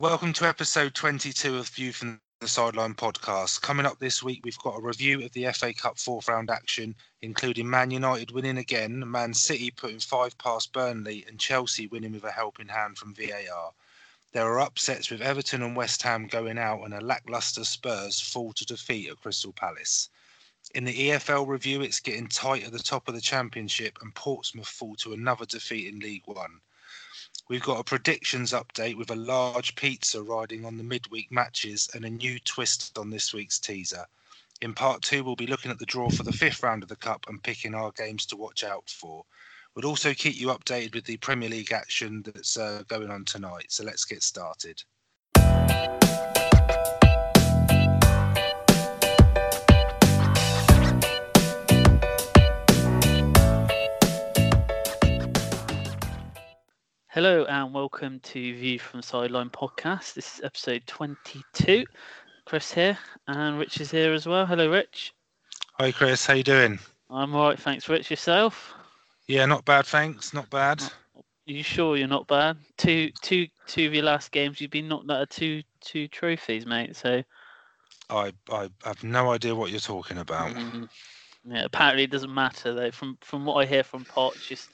[0.00, 3.60] Welcome to episode 22 of View from the Sideline podcast.
[3.62, 6.94] Coming up this week, we've got a review of the FA Cup fourth round action,
[7.20, 12.22] including Man United winning again, Man City putting five past Burnley, and Chelsea winning with
[12.22, 13.72] a helping hand from VAR.
[14.30, 18.52] There are upsets with Everton and West Ham going out, and a lacklustre Spurs fall
[18.52, 20.10] to defeat at Crystal Palace.
[20.76, 24.68] In the EFL review, it's getting tight at the top of the Championship, and Portsmouth
[24.68, 26.60] fall to another defeat in League One.
[27.48, 32.04] We've got a predictions update with a large pizza riding on the midweek matches and
[32.04, 34.04] a new twist on this week's teaser.
[34.60, 36.96] In part two, we'll be looking at the draw for the fifth round of the
[36.96, 39.24] Cup and picking our games to watch out for.
[39.74, 43.66] We'll also keep you updated with the Premier League action that's uh, going on tonight.
[43.68, 44.82] So let's get started.
[57.10, 60.12] Hello and welcome to View from Sideline podcast.
[60.12, 61.86] This is episode 22.
[62.44, 64.44] Chris here and Rich is here as well.
[64.44, 65.14] Hello, Rich.
[65.78, 66.26] Hi, Chris.
[66.26, 66.78] How you doing?
[67.08, 67.88] I'm all right, thanks.
[67.88, 68.74] Rich, yourself?
[69.26, 70.34] Yeah, not bad, thanks.
[70.34, 70.82] Not bad.
[70.82, 72.58] Are you sure you're not bad?
[72.76, 76.66] Two, two, two of your last games, you've been knocked out of two, two trophies,
[76.66, 76.94] mate.
[76.94, 77.22] So
[78.10, 80.54] I, I have no idea what you're talking about.
[80.54, 80.86] mm,
[81.48, 82.90] yeah, apparently it doesn't matter though.
[82.90, 84.68] From from what I hear from Poch, just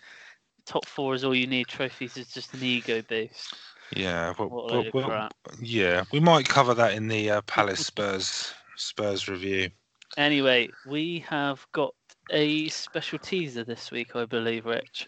[0.67, 1.67] top four is all you need.
[1.67, 3.55] Trophies is just an ego boost.
[3.95, 7.41] Yeah, well, What a well, load of yeah, we might cover that in the uh,
[7.43, 9.70] Palace Spurs Spurs review.
[10.17, 11.95] Anyway, we have got
[12.31, 15.07] a special teaser this week, I believe, Rich.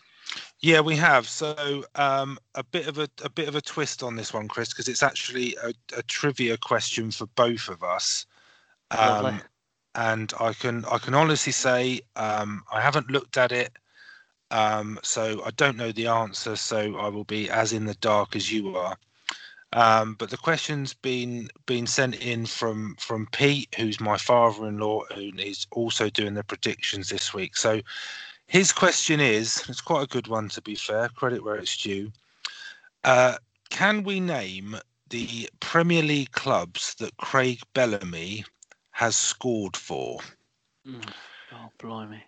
[0.61, 1.29] Yeah, we have.
[1.29, 4.71] So um, a bit of a a bit of a twist on this one, Chris,
[4.71, 8.27] because it's actually a, a trivia question for both of us.
[8.91, 9.41] Um,
[9.95, 13.73] and I can I can honestly say um, I haven't looked at it,
[14.51, 16.57] um, so I don't know the answer.
[16.57, 18.97] So I will be as in the dark as you are.
[19.73, 25.31] Um, but the question's been been sent in from from Pete, who's my father-in-law, who
[25.39, 27.57] is also doing the predictions this week.
[27.57, 27.81] So
[28.47, 31.09] his question is, it's quite a good one to be fair.
[31.09, 32.12] Credit where it's due.
[33.05, 33.37] Uh,
[33.71, 34.77] can we name
[35.11, 38.45] the Premier League clubs that Craig Bellamy
[38.93, 40.21] has scored for?
[40.87, 41.09] Mm.
[41.53, 42.23] Oh, blimey.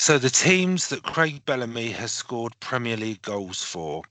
[0.00, 4.02] So the teams that Craig Bellamy has scored Premier League goals for.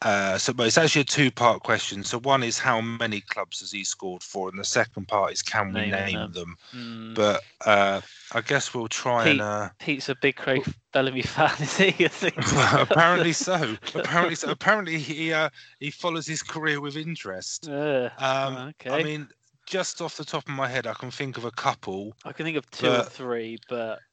[0.00, 2.04] Uh, so, but it's actually a two-part question.
[2.04, 5.42] So one is how many clubs has he scored for, and the second part is
[5.42, 6.32] can we Name name them.
[6.32, 6.56] them?
[6.72, 7.14] Mm.
[7.16, 8.00] But uh,
[8.32, 9.40] I guess we'll try and.
[9.40, 10.62] Uh, Pete's a big Craig
[10.92, 12.04] Bellamy fan, is he?
[12.04, 12.36] I think.
[12.74, 13.76] apparently so.
[13.96, 14.52] Apparently so.
[14.52, 15.50] Apparently he uh,
[15.80, 17.68] he follows his career with interest.
[17.68, 18.90] Uh, Um, okay.
[18.90, 19.28] I mean,
[19.66, 22.14] just off the top of my head, I can think of a couple.
[22.24, 24.07] I can think of two or three, but let's try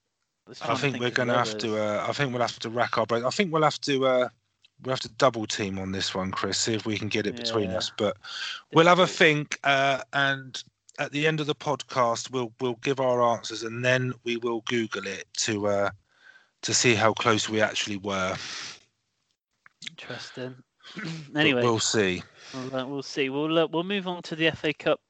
[0.62, 1.76] I think we're going to have to.
[1.76, 3.24] Uh, I think we'll have to rack our brains.
[3.24, 4.06] I think we'll have to.
[4.06, 4.28] Uh,
[4.82, 6.58] we'll have to double team on this one, Chris.
[6.58, 7.78] See if we can get it between Yeah.
[7.78, 7.90] us.
[7.96, 8.16] But
[8.72, 10.62] we'll have a think, uh, and
[10.98, 14.60] at the end of the podcast, we'll we'll give our answers, and then we will
[14.62, 15.90] Google it to uh,
[16.62, 18.36] to see how close we actually were.
[19.90, 20.56] Interesting.
[21.32, 22.22] But anyway, we'll see.
[22.54, 23.28] We'll, uh, we'll see.
[23.28, 25.00] We'll uh, we'll move on to the FA Cup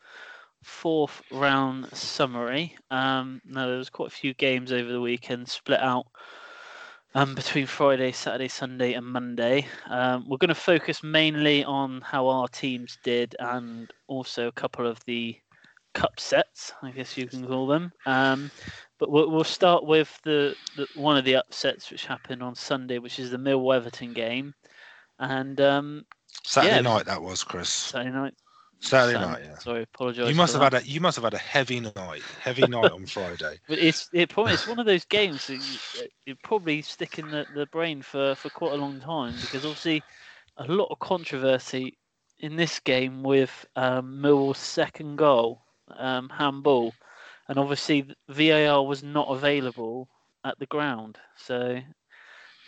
[0.66, 2.76] fourth round summary.
[2.90, 6.06] Um, now there was quite a few games over the weekend, split out
[7.14, 9.66] um, between Friday, Saturday, Sunday, and Monday.
[9.88, 14.86] Um, we're going to focus mainly on how our teams did, and also a couple
[14.86, 15.36] of the
[15.94, 17.92] cup sets, I guess you can call them.
[18.04, 18.50] Um,
[18.98, 22.98] but we'll, we'll start with the, the one of the upsets which happened on Sunday,
[22.98, 24.52] which is the Mill Everton game.
[25.18, 26.04] And um,
[26.44, 27.68] Saturday Yeah, night that was, Chris.
[27.68, 28.34] Saturday night.
[28.80, 29.58] Saturday night, yeah.
[29.58, 30.28] Sorry, apologise.
[30.28, 30.72] You must have that.
[30.72, 33.58] had a you must have had a heavy night, heavy night on Friday.
[33.68, 37.30] But it's it probably it's one of those games that you, it probably stick in
[37.30, 40.02] the, the brain for, for quite a long time because obviously
[40.58, 41.96] a lot of controversy
[42.38, 45.62] in this game with um, Millwall's second goal,
[45.98, 46.92] um, handball,
[47.48, 50.08] and obviously VAR was not available
[50.44, 51.18] at the ground.
[51.36, 51.80] So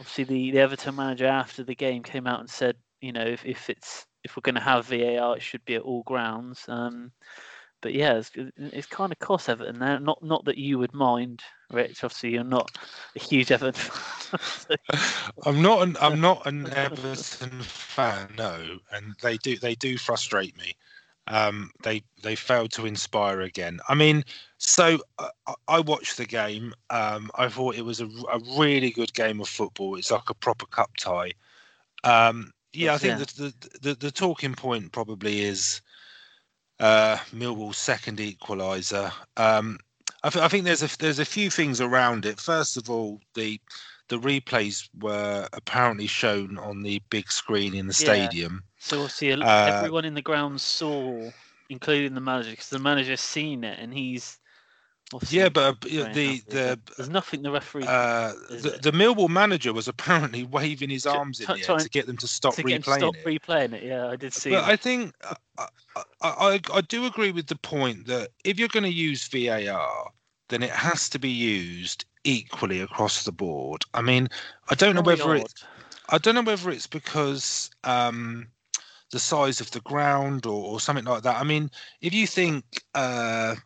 [0.00, 3.44] obviously the, the Everton manager after the game came out and said, you know, if,
[3.44, 6.64] if it's if we're going to have VAR, it should be at all grounds.
[6.68, 7.12] Um,
[7.80, 10.00] but yeah, it's, it's kind of cost Everton there.
[10.00, 12.02] Not not that you would mind, Rich.
[12.02, 12.70] Obviously, you're not
[13.14, 14.78] a huge Everton fan.
[15.46, 20.56] I'm not an I'm not an Everton fan, no, and they do they do frustrate
[20.56, 20.74] me.
[21.28, 23.78] Um, they they failed to inspire again.
[23.88, 24.24] I mean,
[24.56, 26.74] so uh, I, I watched the game.
[26.90, 29.94] Um, I thought it was a, a really good game of football.
[29.96, 31.32] It's like a proper cup tie.
[32.02, 33.18] Um, yeah, I think yeah.
[33.18, 35.80] that the, the the talking point probably is
[36.80, 39.12] uh, Millwall's second equaliser.
[39.36, 39.78] Um,
[40.22, 42.40] I, th- I think there's a there's a few things around it.
[42.40, 43.60] First of all, the
[44.08, 48.28] the replays were apparently shown on the big screen in the Yeah.
[48.28, 48.62] stadium.
[48.78, 51.30] So obviously, a- Uh, everyone in the ground saw,
[51.68, 54.38] including the manager, because the manager's seen it and he's.
[55.12, 59.28] Obviously Yeah, but uh, the happy, the there's nothing the referee uh, the, the Millwall
[59.28, 62.54] manager was apparently waving his arms in try- the air to get them to stop
[62.54, 63.24] to to replaying stop it.
[63.24, 63.82] replaying it.
[63.82, 64.50] Yeah, I did see.
[64.50, 64.70] But that.
[64.70, 68.68] I think uh, I, I, I, I do agree with the point that if you're
[68.68, 70.10] going to use VAR,
[70.48, 73.84] then it has to be used equally across the board.
[73.94, 74.28] I mean,
[74.70, 75.68] I don't know whether it, odd.
[76.10, 78.46] I don't know whether it's because um,
[79.10, 81.36] the size of the ground or, or something like that.
[81.36, 81.70] I mean,
[82.00, 82.64] if you think,
[82.94, 83.56] uh,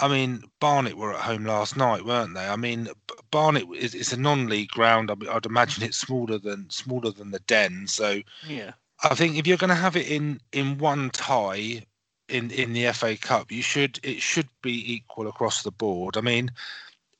[0.00, 2.46] I mean, Barnet were at home last night, weren't they?
[2.46, 2.88] I mean,
[3.30, 5.10] Barnet is it's a non-league ground.
[5.10, 7.86] I mean, I'd imagine it's smaller than smaller than the Den.
[7.86, 11.84] So Yeah, I think if you're going to have it in in one tie
[12.28, 16.16] in in the FA Cup, you should it should be equal across the board.
[16.16, 16.50] I mean,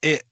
[0.02, 0.24] it.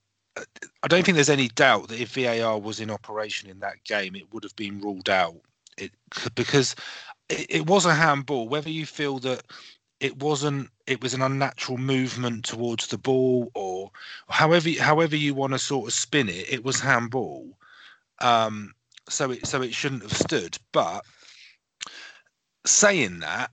[0.83, 4.17] I don't think there's any doubt that if VAR was in operation in that game,
[4.17, 5.37] it would have been ruled out.
[5.77, 5.93] It
[6.35, 6.75] because
[7.29, 8.49] it, it was a handball.
[8.49, 9.43] Whether you feel that
[10.03, 13.93] it wasn't, it was an unnatural movement towards the ball, or
[14.29, 17.57] however however you want to sort of spin it, it was handball.
[18.19, 18.75] Um,
[19.09, 20.59] so it so it shouldn't have stood.
[20.73, 21.05] But
[22.67, 23.53] saying that,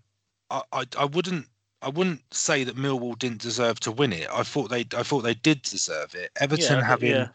[0.49, 1.45] I, I I wouldn't
[1.83, 4.27] I wouldn't say that Millwall didn't deserve to win it.
[4.33, 6.31] I thought they I thought they did deserve it.
[6.39, 7.27] Everton yeah, having yeah.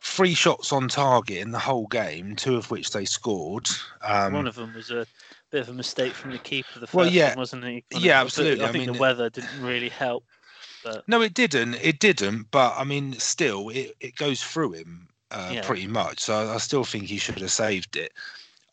[0.00, 3.68] three shots on target in the whole game, two of which they scored.
[4.00, 5.06] Um, One of them was a
[5.50, 6.78] bit of a mistake from the keeper.
[6.78, 7.30] The first Well, yeah.
[7.30, 7.84] one, wasn't it?
[7.90, 8.64] Yeah, absolutely.
[8.64, 10.24] I I think mean, the weather didn't really help.
[10.84, 11.74] But No, it didn't.
[11.74, 12.50] It didn't.
[12.50, 15.62] But I mean, still, it, it goes through him uh, Yeah.
[15.62, 16.20] pretty much.
[16.20, 18.12] So I, I still think he should have saved it.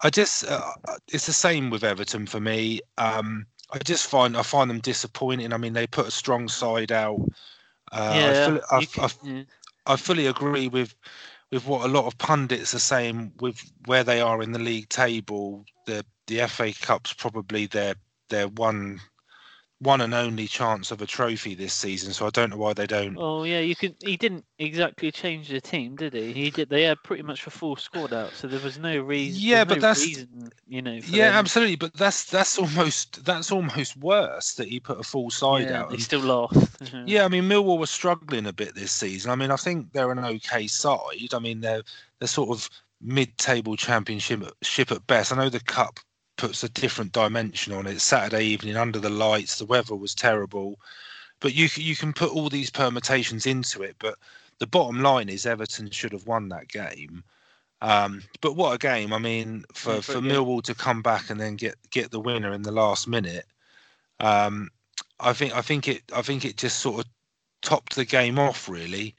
[0.02, 0.72] I just, uh,
[1.12, 2.82] it's the same with Everton for me.
[2.98, 5.52] Um, I just find I find them disappointing.
[5.54, 7.20] I mean, they put a strong side out.
[7.92, 9.44] Uh, I, yeah, fully, I, you I, can- yeah.
[9.88, 10.96] I fully agree with
[11.52, 14.90] with what a lot of pundits are saying with where they are in the league
[14.90, 15.66] table.
[15.86, 17.96] The the FA Cup's probably their
[18.30, 19.00] their one
[19.80, 22.14] one and only chance of a trophy this season.
[22.14, 23.18] So I don't know why they don't.
[23.20, 23.94] Oh yeah, you can.
[24.04, 26.32] He didn't exactly change the team, did he?
[26.32, 26.70] He did.
[26.70, 29.42] They had pretty much a full squad out, so there was no reason.
[29.44, 31.02] Yeah, but no that's- reason, you know.
[31.02, 31.76] For Yeah, them- absolutely.
[31.76, 35.92] But that's that's almost that's almost worse that he put a full side yeah, out.
[35.92, 36.56] And- still lost.
[37.06, 39.30] Yeah, I mean Millwall were struggling a bit this season.
[39.32, 41.34] I mean, I think they're an okay side.
[41.34, 41.84] I mean, they're
[42.20, 42.70] they're sort of
[43.02, 45.32] mid-table championship ship at best.
[45.34, 46.00] I know the cup
[46.38, 48.00] puts a different dimension on it.
[48.02, 50.80] Saturday evening under the lights, the weather was terrible,
[51.40, 53.96] but you you can put all these permutations into it.
[54.00, 54.16] But
[54.60, 57.24] the bottom line is Everton should have won that game.
[57.82, 59.14] Um, but what a game!
[59.14, 60.34] I mean, for for yeah.
[60.34, 63.46] Millwall to come back and then get get the winner in the last minute.
[64.20, 64.70] Um,
[65.20, 67.12] I think I think it I think it just sort of
[67.62, 69.16] topped the game off really.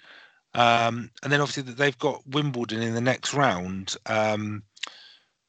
[0.54, 3.94] Um, and then obviously that they've got Wimbledon in the next round.
[4.06, 4.62] Um,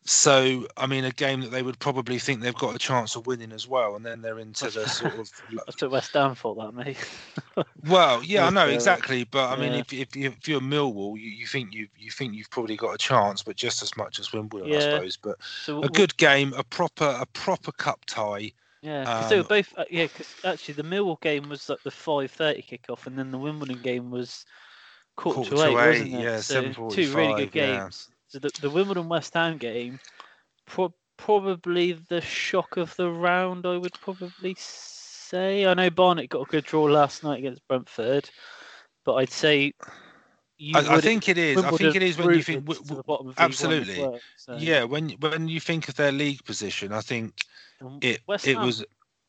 [0.08, 3.28] so I mean, a game that they would probably think they've got a chance of
[3.28, 5.30] winning as well, and then they're into the sort of
[5.66, 6.98] That's what West Ham thought that, mate.
[7.90, 9.26] well, yeah, I know exactly.
[9.26, 9.80] But I mean, yeah.
[9.80, 12.96] if if, you, if you're Millwall, you, you think you you think you've probably got
[12.96, 15.18] a chance, but just as much as Wimbledon, I suppose.
[15.18, 18.54] But So a good game, a proper a proper cup tie.
[18.82, 19.74] Yeah, 'cause they were Um, both.
[19.78, 23.32] Uh, yeah, because actually the Millwall game was like the five thirty kickoff, and then
[23.32, 24.46] the Wimbledon game was
[25.18, 26.24] quarter, Quarter to eight, to wasn't it?
[26.24, 28.08] yeah, so two really good games.
[28.10, 28.17] yeah.
[28.28, 30.00] So the, the Wimbledon West Ham game,
[30.66, 35.66] pro- probably the shock of the round, I would probably say.
[35.66, 38.30] I know Barnet got a good draw last night against Brentford,
[39.06, 39.74] but I'd say.
[40.60, 41.62] You I, I think it is.
[41.62, 44.02] I think it is when you think w- w- bottom of League One as absolutely.
[44.02, 47.34] well, so- yeah when when you think of their league position, I think
[48.02, 48.84] it West it Ham was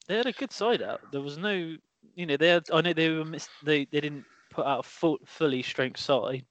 [0.07, 1.01] they had a good side out.
[1.13, 1.77] There was no,
[2.15, 2.65] you know, they had.
[2.73, 6.45] I know they were mis- they they didn't put out a full, fully strength side.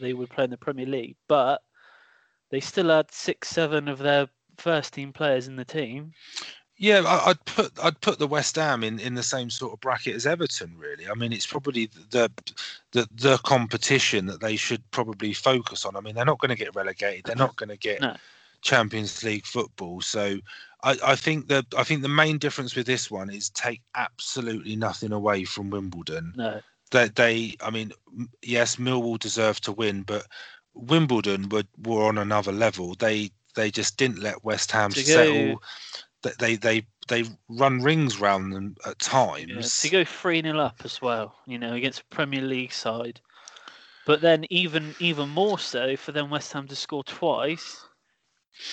[0.00, 1.60] They would play in the Premier League, but
[2.50, 4.28] they still had six, seven of their
[4.58, 6.12] first team players in the team.
[6.76, 10.14] Yeah, I'd put I'd put the West Ham in, in the same sort of bracket
[10.14, 10.74] as Everton.
[10.78, 12.30] Really, I mean, it's probably the
[12.92, 15.94] the the competition that they should probably focus on.
[15.94, 17.24] I mean, they're not going to get relegated.
[17.26, 18.16] They're not going to get No.
[18.62, 20.00] Champions League football.
[20.00, 20.38] So,
[20.82, 24.74] I, I think the I think the main difference with this one is take absolutely
[24.74, 26.32] nothing away from Wimbledon.
[26.34, 27.92] No, They they I mean,
[28.40, 30.26] yes, Millwall deserve to win, but
[30.74, 32.94] Wimbledon were were on another level.
[32.94, 35.62] They they just didn't let West Ham To go- settle.
[36.22, 38.98] They they they they run rings round them at
[39.36, 39.80] yeah, times.
[39.80, 43.20] to go three 0 up as well, you know, against a Premier League side.
[44.04, 47.84] But then even even more so for them West Ham to score twice,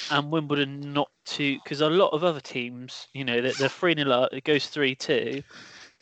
[0.10, 3.96] and Wimbledon not to, because a lot of other teams, you know, they're, they're three
[3.96, 4.34] 0 up.
[4.34, 5.44] It goes three two.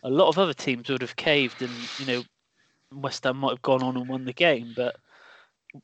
[0.04, 2.25] A lot of other teams would have caved, and you know,
[2.92, 4.96] West Ham might have gone on and won the game, but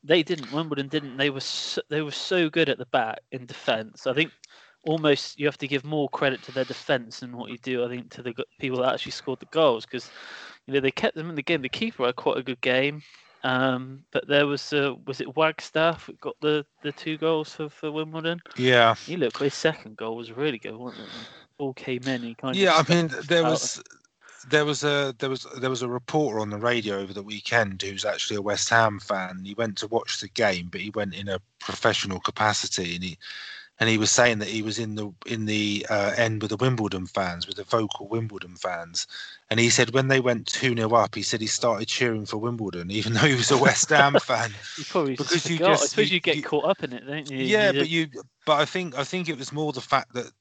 [0.04, 0.52] they didn't.
[0.52, 1.18] Wimbledon didn't.
[1.18, 4.08] They were so, they were so good at the back in defence.
[4.08, 4.32] I think
[4.84, 7.88] almost you have to give more credit to their defence than what you do, I
[7.88, 10.10] think, to the people that actually scored the goals because
[10.66, 11.62] you know they kept them in the game.
[11.62, 13.02] The keeper had quite a good game,
[13.44, 17.70] um, but there was uh, was it Wagstaff that got the, the two goals for,
[17.70, 18.42] for Wimbledon?
[18.58, 19.40] Yeah, he looked.
[19.40, 21.10] His second goal was really good, wasn't it?
[21.58, 22.24] All came in.
[22.24, 23.82] He kind yeah, I mean there was
[24.50, 27.82] there was a there was there was a reporter on the radio over the weekend
[27.82, 29.44] who's actually a West Ham fan.
[29.44, 33.18] He went to watch the game, but he went in a professional capacity, and he
[33.80, 36.58] and he was saying that he was in the in the uh, end with the
[36.58, 39.08] Wimbledon fans, with the vocal Wimbledon fans,
[39.50, 42.38] and he said when they went two 0 up, he said he started cheering for
[42.38, 44.52] Wimbledon, even though he was a West Ham fan.
[44.78, 47.06] you probably because you just I suppose you, you get you, caught up in it,
[47.08, 47.38] don't you?
[47.38, 48.08] Yeah, you but you
[48.46, 50.32] but I think I think it was more the fact that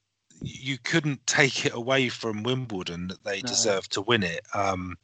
[0.41, 3.47] you couldn't take it away from Wimbledon that they no.
[3.47, 4.41] deserved to win it.
[4.53, 4.97] Um,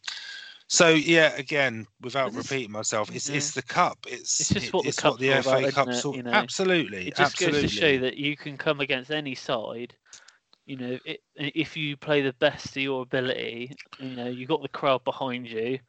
[0.68, 3.38] so yeah, again, without repeating myself, it's yeah.
[3.38, 4.00] it's the cup.
[4.08, 5.94] It's it's just what the, what the FA about, Cup.
[5.94, 6.32] Sort, you know?
[6.32, 7.62] Absolutely, it just absolutely.
[7.62, 9.96] goes to show that you can come against any side.
[10.66, 14.62] You know, it, if you play the best of your ability, you know you got
[14.62, 15.80] the crowd behind you.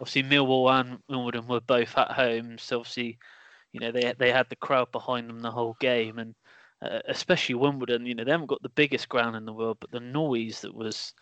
[0.00, 3.16] Obviously, Millwall and Wimbledon were both at home, so obviously,
[3.72, 6.34] you know they they had the crowd behind them the whole game, and
[6.82, 8.06] uh, especially Wimbledon.
[8.06, 10.74] You know, they haven't got the biggest ground in the world, but the noise that
[10.74, 11.12] was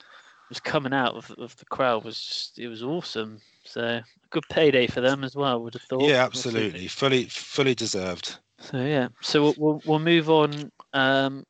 [0.49, 3.41] was coming out of, of the crowd was just, it was awesome.
[3.65, 5.63] So a good payday for them as well.
[5.63, 6.03] Would have thought.
[6.03, 8.37] Yeah, absolutely, fully fully deserved.
[8.59, 11.45] So yeah, so we'll we'll, move on um,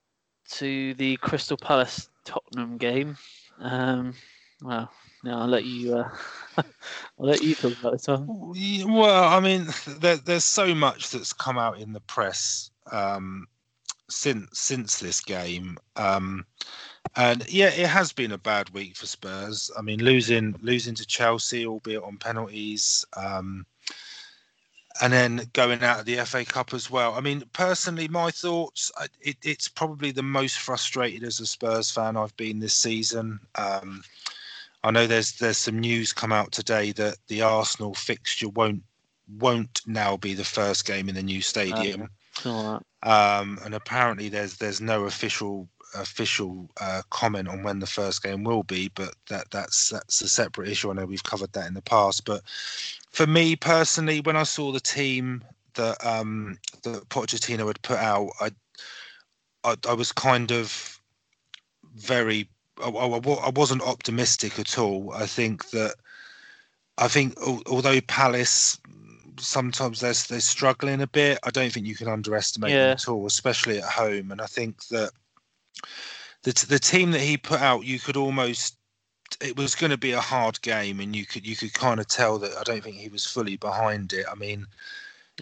[0.52, 3.16] to the Crystal Palace Tottenham game.
[3.60, 4.14] Um,
[4.62, 4.90] well,
[5.24, 5.98] now I'll let you.
[5.98, 6.10] Uh,
[6.58, 6.64] I'll
[7.18, 8.26] let you talk about this one.
[8.28, 13.46] Well, I mean, there, there's so much that's come out in the press um,
[14.12, 15.78] since since this game.
[15.96, 16.46] Um,
[17.16, 19.70] and yeah, it has been a bad week for Spurs.
[19.76, 23.66] I mean, losing losing to Chelsea, albeit on penalties, um,
[25.00, 27.14] and then going out of the FA Cup as well.
[27.14, 28.90] I mean, personally, my thoughts:
[29.20, 33.40] it, it's probably the most frustrated as a Spurs fan I've been this season.
[33.56, 34.02] Um,
[34.84, 38.82] I know there's there's some news come out today that the Arsenal fixture won't
[39.38, 42.08] won't now be the first game in the new stadium.
[43.02, 48.44] Um, and apparently there's there's no official official uh, comment on when the first game
[48.44, 50.90] will be, but that that's that's a separate issue.
[50.90, 52.42] I know we've covered that in the past, but
[53.10, 55.44] for me personally, when I saw the team
[55.74, 58.50] that um, that Pochettino had put out, I
[59.64, 61.00] I, I was kind of
[61.94, 62.48] very
[62.82, 65.12] I, I, wasn't optimistic at all.
[65.12, 65.94] I think that
[66.98, 68.78] I think although Palace
[69.38, 72.86] sometimes they're they're struggling a bit, I don't think you can underestimate yeah.
[72.86, 74.30] them at all, especially at home.
[74.30, 75.10] And I think that
[76.42, 78.76] the the team that he put out, you could almost
[79.40, 82.06] it was going to be a hard game, and you could you could kind of
[82.06, 84.26] tell that I don't think he was fully behind it.
[84.30, 84.66] I mean,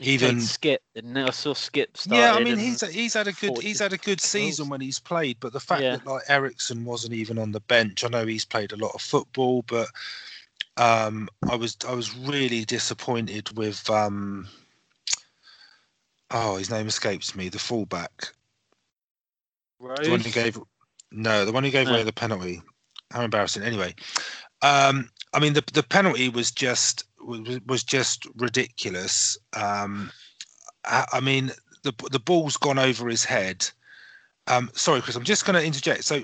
[0.01, 1.97] he even Skip, and I saw Skip.
[2.07, 5.01] Yeah, I mean he's he's had a good he's had a good season when he's
[5.01, 5.97] played, but the fact yeah.
[5.97, 9.03] that like Eriksen wasn't even on the bench, I know he's played a lot of
[9.03, 9.89] football, but
[10.77, 14.49] um, I was I was really disappointed with um,
[16.31, 18.33] oh his name escapes me, the fullback.
[19.79, 19.99] Rose?
[20.03, 20.59] The one who gave
[21.13, 21.95] no, the one who gave no.
[21.95, 22.63] away the penalty.
[23.11, 23.63] How embarrassing.
[23.63, 23.95] Anyway,
[24.63, 29.37] um, I mean the the penalty was just was, was just ridiculous.
[29.55, 30.11] Um,
[30.85, 31.51] I, I, mean
[31.83, 33.69] the the ball's gone over his head.
[34.47, 35.17] Um, sorry, Chris.
[35.17, 36.05] I'm just going to interject.
[36.05, 36.23] So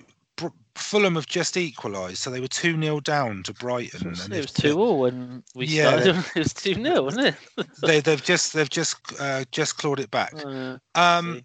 [0.77, 4.15] Fulham have just equalised, so they were two 0 down to Brighton.
[4.31, 6.25] It was two 0 when we yeah, started.
[6.37, 7.67] It was two 0 wasn't it?
[7.83, 10.35] they, have just they've just uh, just clawed it back.
[10.45, 11.43] Oh, um,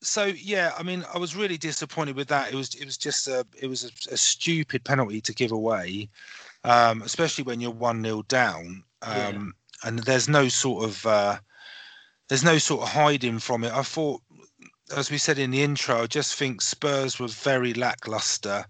[0.00, 2.52] so yeah, I mean, I was really disappointed with that.
[2.52, 6.08] It was it was just a it was a, a stupid penalty to give away,
[6.64, 9.14] um, especially when you're one 0 down, um,
[9.84, 9.88] yeah.
[9.88, 11.38] and there's no sort of uh,
[12.28, 13.72] there's no sort of hiding from it.
[13.72, 14.22] I thought,
[14.92, 18.64] as we said in the intro, I just think Spurs were very lackluster.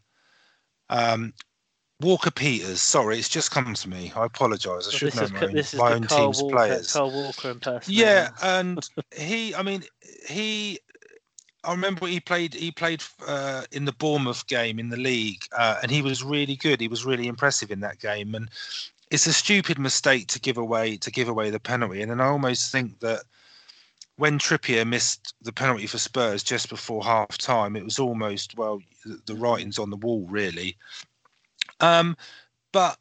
[0.88, 1.32] Um,
[2.00, 4.12] Walker Peters, sorry, it's just come to me.
[4.16, 4.88] I apologise.
[4.88, 6.92] I should know my, my own Carl team's Walker, players.
[6.92, 7.54] Carl Walker
[7.86, 9.84] Yeah, and he, I mean,
[10.28, 10.80] he
[11.64, 12.54] I remember he played.
[12.54, 16.56] He played uh, in the Bournemouth game in the league, uh, and he was really
[16.56, 16.80] good.
[16.80, 18.34] He was really impressive in that game.
[18.34, 18.50] And
[19.10, 22.02] it's a stupid mistake to give away to give away the penalty.
[22.02, 23.22] And then I almost think that
[24.22, 28.80] when Trippier missed the penalty for Spurs just before half time, it was almost well
[29.26, 30.76] the writing's on the wall really.
[31.80, 32.16] Um,
[32.70, 32.98] but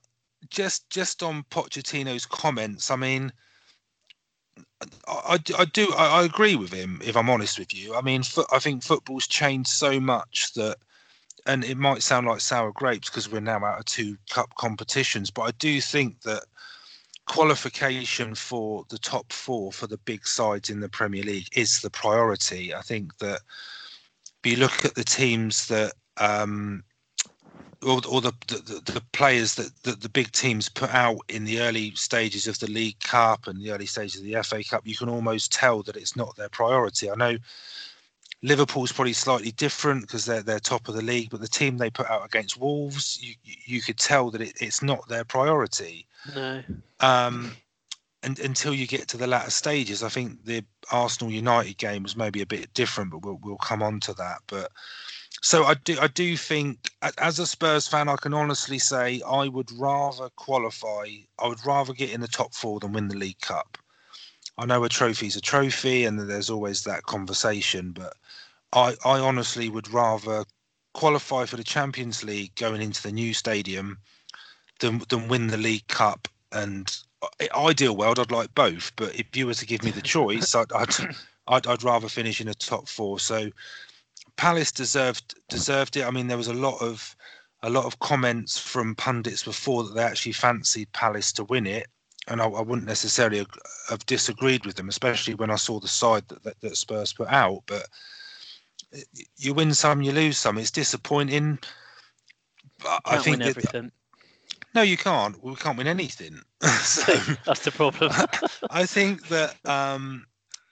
[0.49, 3.31] just just on Pochettino's comments, I mean
[5.07, 7.93] I, I do I, agree with him if I'm honest with you.
[7.93, 10.77] I mean, I think football's changed so much that,
[11.45, 15.29] and it might sound like sour grapes because we're now out of two cup competitions,
[15.29, 16.45] but I do think that
[17.27, 21.89] qualification for the top four for the big sides in the Premier League is the
[21.89, 22.73] priority.
[22.73, 23.41] I think that
[24.43, 26.83] if you look at the teams that um,
[27.83, 31.61] or, or the, the, the players that, that the big teams put out in the
[31.61, 34.95] early stages of the League Cup and the early stages of the FA Cup, you
[34.95, 37.09] can almost tell that it's not their priority.
[37.09, 37.37] I know
[38.43, 41.89] Liverpool's probably slightly different because they're they're top of the league, but the team they
[41.89, 46.07] put out against Wolves, you you could tell that it, it's not their priority.
[46.35, 46.63] No.
[46.99, 47.55] Um,
[48.23, 52.15] and until you get to the latter stages, I think the Arsenal United game was
[52.15, 54.39] maybe a bit different, but we'll we'll come on to that.
[54.47, 54.71] But
[55.41, 59.47] so I do I do think as a Spurs fan, I can honestly say I
[59.47, 61.07] would rather qualify.
[61.39, 63.77] I would rather get in the top four than win the League Cup.
[64.57, 68.13] I know a trophy's a trophy, and there's always that conversation, but
[68.73, 70.45] I, I honestly would rather
[70.93, 73.97] qualify for the Champions League going into the new stadium
[74.81, 76.27] than than win the League Cup.
[76.51, 76.93] And
[77.55, 78.91] ideal world, I'd like both.
[78.97, 80.89] But if you were to give me the choice, I'd, I'd
[81.47, 83.19] I'd, I'd rather finish in the top four.
[83.19, 83.49] So
[84.35, 86.05] Palace deserved deserved it.
[86.05, 87.15] I mean, there was a lot of
[87.63, 91.87] a lot of comments from pundits before that they actually fancied Palace to win it,
[92.27, 93.45] and I, I wouldn't necessarily
[93.89, 97.27] have disagreed with them, especially when I saw the side that, that, that Spurs put
[97.27, 97.63] out.
[97.67, 97.87] But
[99.37, 100.57] you win some, you lose some.
[100.57, 101.59] It's disappointing.
[102.79, 103.91] But I think everything.
[104.73, 105.41] No, you can't.
[105.43, 106.41] We can't win anything.
[106.81, 107.13] so
[107.45, 108.11] that's the problem.
[108.69, 110.25] I think that um,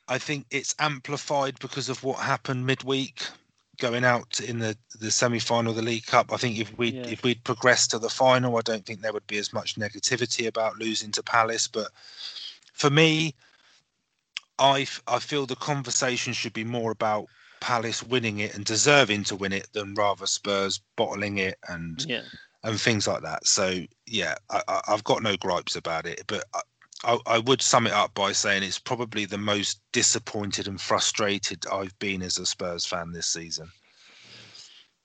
[0.08, 3.24] I think it's amplified because of what happened midweek,
[3.78, 6.32] going out in the the semi final the League Cup.
[6.32, 7.08] I think if we yeah.
[7.08, 10.48] if we'd progressed to the final, I don't think there would be as much negativity
[10.48, 11.68] about losing to Palace.
[11.68, 11.90] But
[12.74, 13.36] for me,
[14.58, 17.28] I I feel the conversation should be more about
[17.60, 22.22] Palace winning it and deserving to win it than rather Spurs bottling it and yeah.
[22.64, 23.46] And things like that.
[23.48, 26.62] So yeah, I, have got no gripes about it, but I,
[27.04, 31.66] I, I, would sum it up by saying it's probably the most disappointed and frustrated
[31.72, 33.70] I've been as a Spurs fan this season.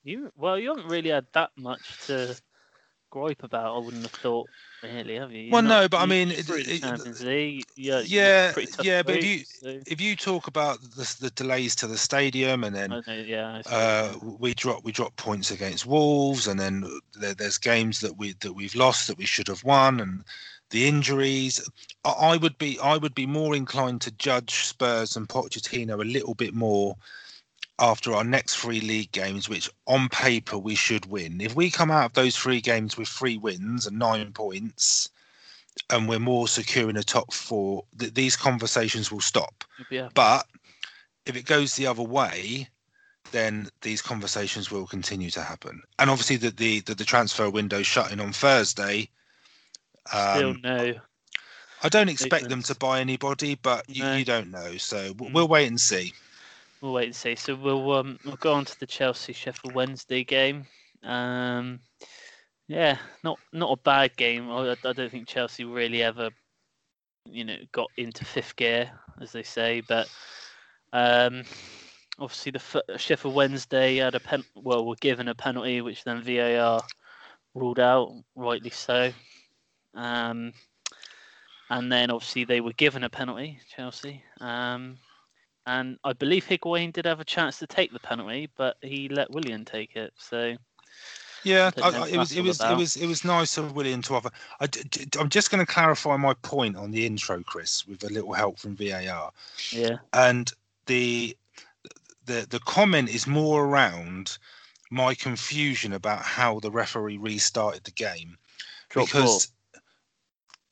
[0.02, 2.38] You well, you haven't really had that much to
[3.14, 3.76] gripe about.
[3.76, 4.48] I wouldn't have thought
[4.82, 5.42] really, have you?
[5.42, 6.46] You're well, no, but I mean, it,
[6.80, 7.64] Champions League.
[7.76, 9.02] Yeah, yeah, yeah.
[9.02, 9.80] But if you so.
[9.86, 14.14] if you talk about the, the, delays to the stadium, and then know, yeah, uh,
[14.20, 16.84] we drop we drop points against Wolves, and then
[17.14, 20.24] there, there's games that we that we've lost that we should have won, and
[20.70, 21.66] the injuries.
[22.04, 26.04] I, I would be I would be more inclined to judge Spurs and Pochettino a
[26.04, 26.96] little bit more
[27.78, 31.40] after our next three league games, which on paper we should win.
[31.40, 35.08] If we come out of those three games with three wins and nine points,
[35.90, 39.64] and we're more secure in the top four, th- these conversations will stop.
[39.90, 40.08] Yeah.
[40.14, 40.46] But
[41.26, 42.68] if it goes the other way,
[43.32, 45.82] then these conversations will continue to happen.
[45.98, 49.08] And obviously, the the the, the transfer window shutting on Thursday.
[50.12, 50.94] Um, Still no.
[51.82, 54.16] I don't expect them to buy anybody, but you, no.
[54.16, 54.76] you don't know.
[54.78, 56.14] So we'll, we'll wait and see
[56.84, 57.34] we'll wait and see.
[57.34, 60.66] So we'll um, we'll go on to the Chelsea Sheffield Wednesday game.
[61.02, 61.80] Um,
[62.68, 64.50] yeah, not not a bad game.
[64.50, 66.28] I, I don't think Chelsea really ever,
[67.28, 69.80] you know, got into fifth gear, as they say.
[69.80, 70.08] But
[70.92, 71.44] um,
[72.18, 74.44] obviously, the Sheffield Wednesday had a pen.
[74.54, 76.82] Well, were given a penalty, which then VAR
[77.54, 79.10] ruled out, rightly so.
[79.94, 80.52] Um,
[81.70, 84.22] and then obviously they were given a penalty, Chelsea.
[84.40, 84.98] Um,
[85.66, 89.30] and I believe Higuain did have a chance to take the penalty, but he let
[89.30, 90.12] Willian take it.
[90.16, 90.56] So
[91.44, 92.72] yeah, I I, it was it was about.
[92.72, 94.30] it was it was nice of Willian to offer.
[94.60, 94.68] I,
[95.18, 98.58] am just going to clarify my point on the intro, Chris, with a little help
[98.58, 99.30] from VAR.
[99.70, 100.52] Yeah, and
[100.86, 101.36] the
[102.26, 104.38] the the comment is more around
[104.90, 108.38] my confusion about how the referee restarted the game
[108.88, 109.82] Drop because ball.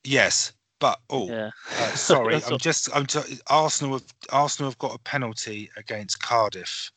[0.05, 1.51] yes, but oh, yeah.
[1.79, 6.90] uh, sorry, I'm just I'm t- Arsenal have Arsenal have got a penalty against Cardiff.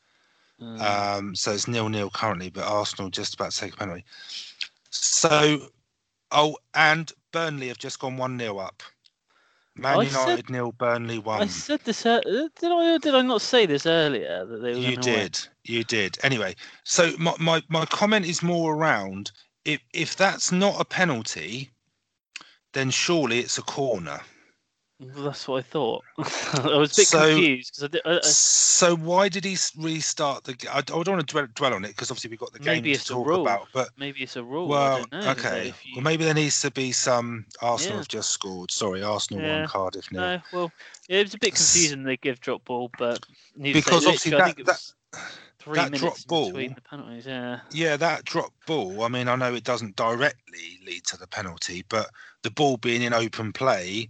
[0.59, 0.81] Mm.
[0.81, 4.03] Um, so it's nil nil currently, but Arsenal just about to take a penalty.
[4.89, 5.67] So,
[6.31, 8.81] oh, and Burnley have just gone one 0 up.
[9.75, 11.43] Man I United said, nil, Burnley one.
[11.43, 12.03] I said this.
[12.07, 12.21] Uh,
[12.59, 12.97] did I?
[12.97, 14.79] Did I not say this earlier that they were?
[14.79, 15.15] You did.
[15.15, 15.53] Win?
[15.65, 16.17] You did.
[16.23, 19.31] Anyway, so my, my my comment is more around
[19.63, 21.71] if if that's not a penalty,
[22.75, 24.19] then surely it's a corner.
[24.99, 26.03] Well, that's what I thought.
[26.17, 29.57] I was a bit so, confused because I, did, I, I, So why did he
[29.77, 30.55] restart the?
[30.71, 32.83] I, I don't want to dwell, dwell on it because obviously we've got the game
[32.83, 33.67] to talk about.
[33.73, 34.69] But maybe it's a rule.
[34.69, 35.73] Well, okay.
[35.83, 35.95] You...
[35.95, 37.45] Well, maybe there needs to be some.
[37.61, 37.99] Arsenal yeah.
[37.99, 38.71] have just scored.
[38.71, 39.59] Sorry, Arsenal yeah.
[39.59, 40.11] won Cardiff.
[40.13, 40.21] Nil.
[40.21, 40.71] No, well,
[41.09, 42.03] yeah, it was a bit confusing.
[42.03, 43.19] They give drop ball, but
[43.59, 44.81] because obviously that, that
[45.65, 47.25] three that drop ball between the penalties.
[47.25, 47.59] Yeah.
[47.71, 49.03] Yeah, that drop ball.
[49.03, 52.09] I mean, I know it doesn't directly lead to the penalty, but
[52.43, 54.09] the ball being in open play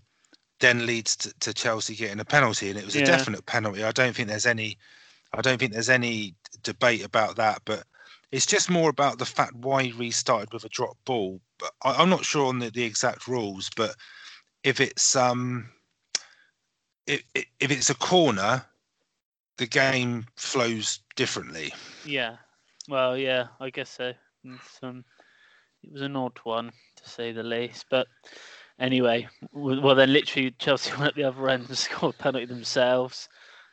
[0.59, 3.83] then leads to, to Chelsea getting a penalty, and it was a definite penalty.
[3.83, 4.77] I don't think there's any,
[5.33, 7.83] I don't think there's any debate about that, but
[8.31, 11.39] it's just more about the fact why he restarted with a drop ball.
[11.57, 13.95] But I, am not sure on the, the exact rules, but
[14.63, 15.69] if it's um
[17.07, 18.65] if, if it's a corner,
[19.57, 21.73] the game flows differently.
[22.05, 22.37] Yeah.
[22.87, 24.13] Well, yeah, I guess so.
[24.83, 25.03] Um,
[25.83, 28.07] it was an odd one to say the least, but
[28.79, 33.29] anyway, well then literally Chelsea went at the other end and scored a penalty themselves.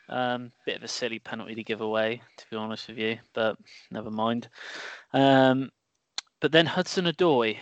[0.08, 3.56] Um, bit of a silly penalty to give away, to be honest with you, but
[3.90, 4.48] never mind.
[5.12, 5.70] Um,
[6.40, 7.56] but then Hudson Odoi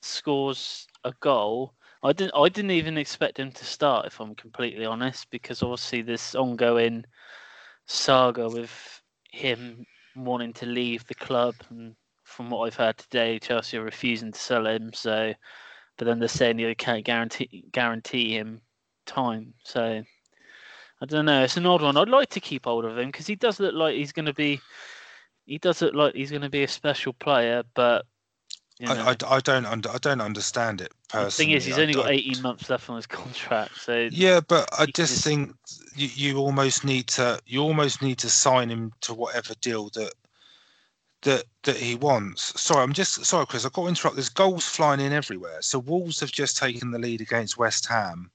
[0.00, 1.74] scores a goal.
[2.02, 2.32] I didn't.
[2.34, 7.04] I didn't even expect him to start, if I'm completely honest, because obviously this ongoing
[7.86, 9.02] saga with
[9.34, 9.84] him
[10.16, 14.38] wanting to leave the club, and from what I've heard today, Chelsea are refusing to
[14.38, 14.92] sell him.
[14.92, 15.34] So,
[15.98, 18.60] but then they're saying they can't guarantee guarantee him
[19.06, 19.54] time.
[19.64, 20.02] So,
[21.00, 21.44] I don't know.
[21.44, 21.96] It's an odd one.
[21.96, 24.34] I'd like to keep hold of him because he does look like he's going to
[24.34, 24.60] be.
[25.46, 28.06] He does look like he's going to be a special player, but
[28.78, 31.26] you know, I, I, I, don't under, I don't understand it personally.
[31.26, 34.40] The thing is, he's only got 18 months left on his contract, so yeah.
[34.40, 35.54] But I just, just think
[35.94, 40.12] you, you almost need to you almost need to sign him to whatever deal that
[41.22, 42.60] that that he wants.
[42.60, 43.64] Sorry, I'm just sorry, Chris.
[43.64, 44.16] I've got to interrupt.
[44.16, 45.62] There's goals flying in everywhere.
[45.62, 48.30] So Wolves have just taken the lead against West Ham,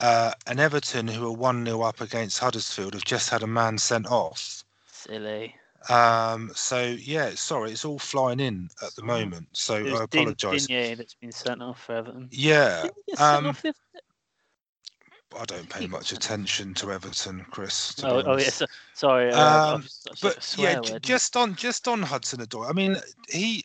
[0.00, 3.78] uh, and Everton, who are one 0 up against Huddersfield, have just had a man
[3.78, 4.64] sent off.
[4.90, 5.54] Silly.
[5.88, 9.48] Um, so yeah, sorry, it's all flying in at the moment.
[9.52, 10.66] So There's I apologise.
[10.66, 12.28] Digne that's been sent off for Everton.
[12.30, 12.88] Yeah.
[13.18, 13.56] Um,
[15.38, 17.94] I don't pay much attention to Everton, Chris.
[17.94, 19.32] To oh, oh yeah, so, sorry.
[19.32, 19.84] Uh, um,
[20.20, 21.02] but yeah, word.
[21.02, 22.68] just on just on Hudson Odoi.
[22.68, 22.96] I mean,
[23.28, 23.64] he,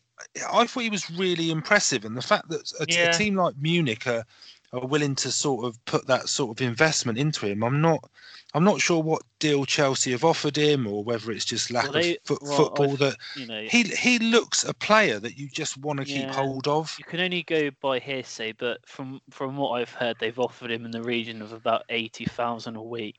[0.51, 3.09] I thought he was really impressive, and the fact that a, yeah.
[3.09, 4.25] a team like Munich are,
[4.73, 8.09] are willing to sort of put that sort of investment into him, I'm not.
[8.57, 11.93] I'm not sure what deal Chelsea have offered him, or whether it's just lack well,
[11.93, 12.93] they, of fo- well, football.
[12.93, 16.25] I've, that you know, he he looks a player that you just want to yeah,
[16.25, 16.95] keep hold of.
[16.97, 20.85] You can only go by hearsay, but from from what I've heard, they've offered him
[20.85, 23.17] in the region of about eighty thousand a week.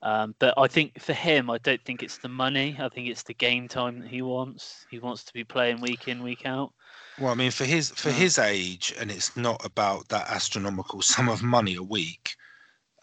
[0.00, 2.78] Um, but I think for him, I don't think it's the money.
[2.80, 4.86] I think it's the game time that he wants.
[4.90, 6.72] He wants to be playing week in, week out.
[7.20, 11.28] Well, I mean, for his for his age, and it's not about that astronomical sum
[11.28, 12.36] of money a week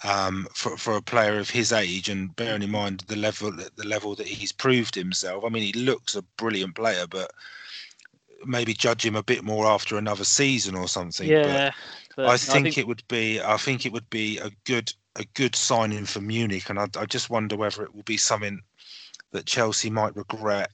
[0.04, 3.88] um, for for a player of his age, and bearing in mind the level the
[3.88, 5.44] level that he's proved himself.
[5.44, 7.32] I mean, he looks a brilliant player, but
[8.46, 11.28] maybe judge him a bit more after another season or something.
[11.28, 11.72] Yeah,
[12.16, 14.52] but, but I, think I, think it would be I think it would be a
[14.66, 18.18] good a good signing for Munich, and I, I just wonder whether it will be
[18.18, 18.62] something
[19.32, 20.72] that Chelsea might regret.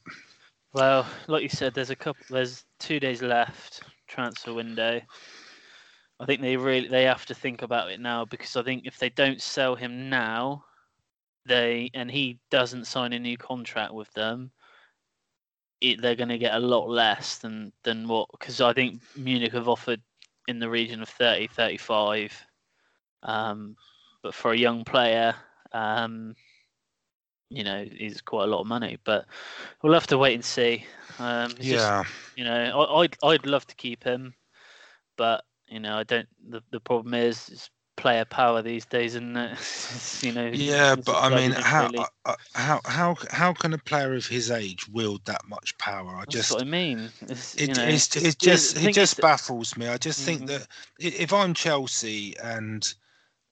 [0.74, 2.26] Well, like you said, there's a couple.
[2.30, 5.02] There's two days left transfer window.
[6.20, 8.98] I think they really they have to think about it now because I think if
[8.98, 10.64] they don't sell him now,
[11.46, 14.52] they and he doesn't sign a new contract with them,
[15.82, 19.54] it, they're going to get a lot less than than what because I think Munich
[19.54, 20.02] have offered
[20.48, 22.46] in the region of 30, 35.
[23.24, 23.76] Um,
[24.22, 25.36] but for a young player,
[25.72, 26.36] um,
[27.50, 28.98] you know, is quite a lot of money.
[29.04, 29.26] But
[29.82, 30.86] we'll have to wait and see.
[31.20, 34.34] Um, yeah, just, you know, I, I'd I'd love to keep him,
[35.18, 36.28] but you know, I don't.
[36.50, 39.36] The, the problem is, is player power these days, and
[40.22, 40.50] you know.
[40.54, 42.00] Yeah, but I mean, how really...
[42.00, 46.16] Uh, uh, how how how can a player of his age wield that much power?
[46.16, 46.50] I just.
[46.50, 47.10] That's what I mean.
[47.22, 49.88] It's, it, know, it's, it just it just baffles me.
[49.88, 50.46] I just mm-hmm.
[50.46, 50.68] think that
[51.00, 52.94] if I'm Chelsea and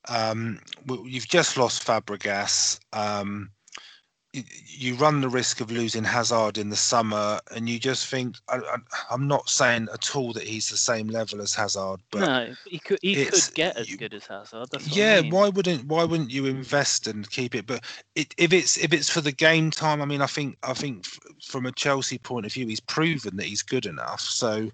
[0.09, 0.59] um,
[1.05, 2.79] you've just lost Fabregas.
[2.93, 3.51] Um,
[4.33, 8.77] you run the risk of losing Hazard in the summer, and you just think I,
[9.11, 12.79] am not saying at all that he's the same level as Hazard, but no, he
[12.79, 14.69] could he could get as good as Hazard.
[14.87, 15.31] yeah, I mean.
[15.31, 17.67] why wouldn't why wouldn't you invest and keep it?
[17.67, 17.83] But
[18.15, 21.05] it, if it's if it's for the game time, I mean, I think I think
[21.43, 24.21] from a Chelsea point of view, he's proven that he's good enough.
[24.21, 24.71] So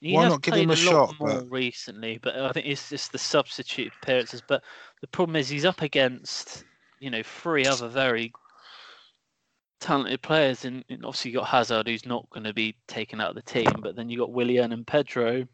[0.00, 1.14] he why not give him a, a shot?
[1.20, 1.50] More but...
[1.50, 4.42] recently, but I think it's just the substitute appearances.
[4.44, 4.64] But
[5.00, 6.64] the problem is he's up against
[6.98, 8.32] you know three other very
[9.82, 13.30] talented players, and, and obviously you got Hazard, who's not going to be taken out
[13.30, 15.46] of the team, but then you got Willian and Pedro.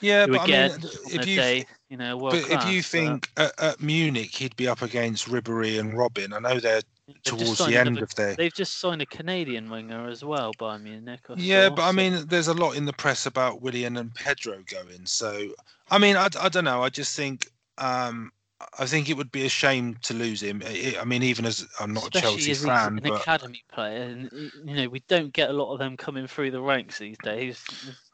[0.00, 3.28] Yeah, but again, I mean, if you, day, you know, but class, if you think
[3.36, 6.82] at, at, Munich he'd be up against Ribery and Robben, I know they're
[7.24, 8.36] towards the end of their.
[8.36, 11.20] They've just signed a Canadian winger as well by Munich.
[11.36, 15.04] Yeah, but I mean, there's a lot in the press about Willian and Pedro going.
[15.04, 15.48] So,
[15.90, 16.82] I mean, I, I don't know.
[16.82, 18.30] I just think um,
[18.78, 20.62] I think it would be a shame to lose him.
[20.66, 23.20] I mean, even as I'm not Especially a Chelsea as fan, an but...
[23.20, 24.30] academy player, and
[24.64, 27.64] you know we don't get a lot of them coming through the ranks these days.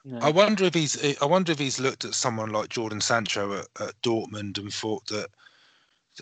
[0.04, 0.18] You know.
[0.20, 1.18] I wonder if he's.
[1.22, 5.06] I wonder if he's looked at someone like Jadon Sancho at, at Dortmund and thought
[5.06, 5.28] that.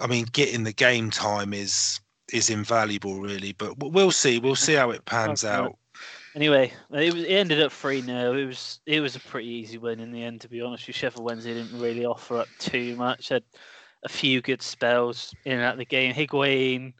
[0.01, 2.01] I mean, getting the game time is
[2.33, 3.53] is invaluable, really.
[3.53, 4.39] But we'll see.
[4.39, 5.77] We'll see how it pans out.
[6.37, 9.79] Anyway, it was it ended up three 0 It was it was a pretty easy
[9.79, 10.87] win in the end, to be honest.
[10.87, 13.29] With Sheffield Wednesday didn't really offer up too much.
[13.29, 13.43] Had
[14.05, 16.15] a few good spells in and out of the game.
[16.15, 16.93] Higuain,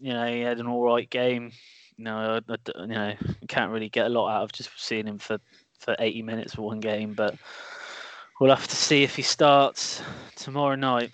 [0.00, 1.52] you know, he had an all right game.
[1.98, 3.14] No, I, I, you know,
[3.48, 5.38] can't really get a lot out of just seeing him for
[5.78, 7.36] for 80 minutes for one game, but
[8.40, 10.02] we'll have to see if he starts
[10.34, 11.12] tomorrow night.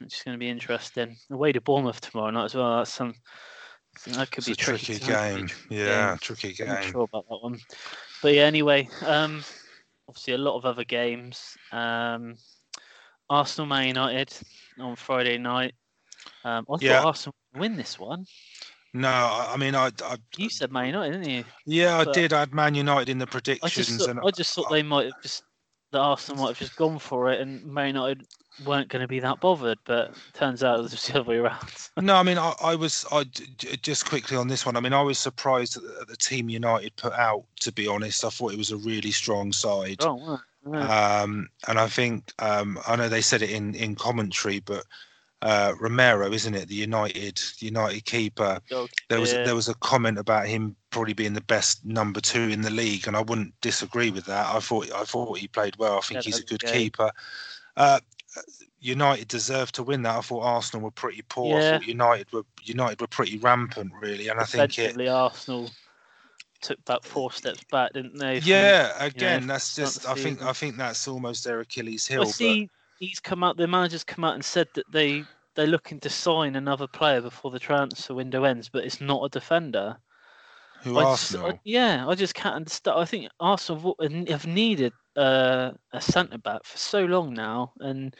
[0.00, 1.16] It's going to be interesting.
[1.30, 2.78] Away to Bournemouth tomorrow night as well.
[2.78, 3.14] That's some
[4.04, 5.48] that could it's be a tricky, tricky game.
[5.70, 6.18] Yeah, game.
[6.18, 6.68] tricky game.
[6.68, 7.58] I'm not sure about that one.
[8.22, 9.42] But yeah, anyway, um,
[10.08, 11.56] obviously a lot of other games.
[11.72, 12.36] Um,
[13.28, 14.32] Arsenal Man United
[14.78, 15.74] on Friday night.
[16.44, 17.00] Um, I yeah.
[17.00, 18.26] thought Arsenal would win this one.
[18.94, 21.44] No, I mean, I, I you said Man United, didn't you?
[21.66, 22.32] Yeah, but I did.
[22.32, 24.82] I had Man United in the predictions, I just thought, and I just thought they
[24.82, 25.42] might have just
[25.92, 28.26] that Arsenal might have just gone for it, and Man United
[28.64, 29.78] weren't going to be that bothered.
[29.84, 31.68] But turns out it was the other way around.
[32.00, 33.04] no, I mean, I, I was.
[33.12, 33.24] I
[33.82, 34.76] just quickly on this one.
[34.76, 37.44] I mean, I was surprised at the team United put out.
[37.60, 39.98] To be honest, I thought it was a really strong side.
[40.00, 40.40] Oh,
[40.74, 44.84] Um, and I think um, I know they said it in in commentary, but
[45.42, 46.68] uh, Romero, isn't it?
[46.68, 48.60] The United United keeper.
[49.08, 52.62] There was there was a comment about him probably being the best number two in
[52.62, 54.54] the league, and I wouldn't disagree with that.
[54.54, 55.98] I thought I thought he played well.
[55.98, 56.84] I think Yeah, he's a good okay.
[56.84, 57.10] keeper.
[57.76, 58.00] Uh,
[58.80, 60.16] United deserved to win that.
[60.16, 61.58] I thought Arsenal were pretty poor.
[61.58, 65.08] I thought United were United were pretty rampant, really, and I think it.
[65.08, 65.70] Arsenal
[66.60, 68.40] took back four steps back, didn't they?
[68.40, 70.08] from- Yeah, again, that's just.
[70.08, 70.42] I think.
[70.42, 72.20] I think that's almost their Achilles heel.
[72.20, 73.56] Well, but- see, he's come out.
[73.56, 77.50] The manager's come out and said that they they're looking to sign another player before
[77.50, 79.96] the transfer window ends, but it's not a defender.
[80.82, 81.60] who I just- I- Arsenal?
[81.64, 82.98] yeah, I just can't understand.
[82.98, 88.14] I think Arsenal have- have needed uh, a centre back for so long now, and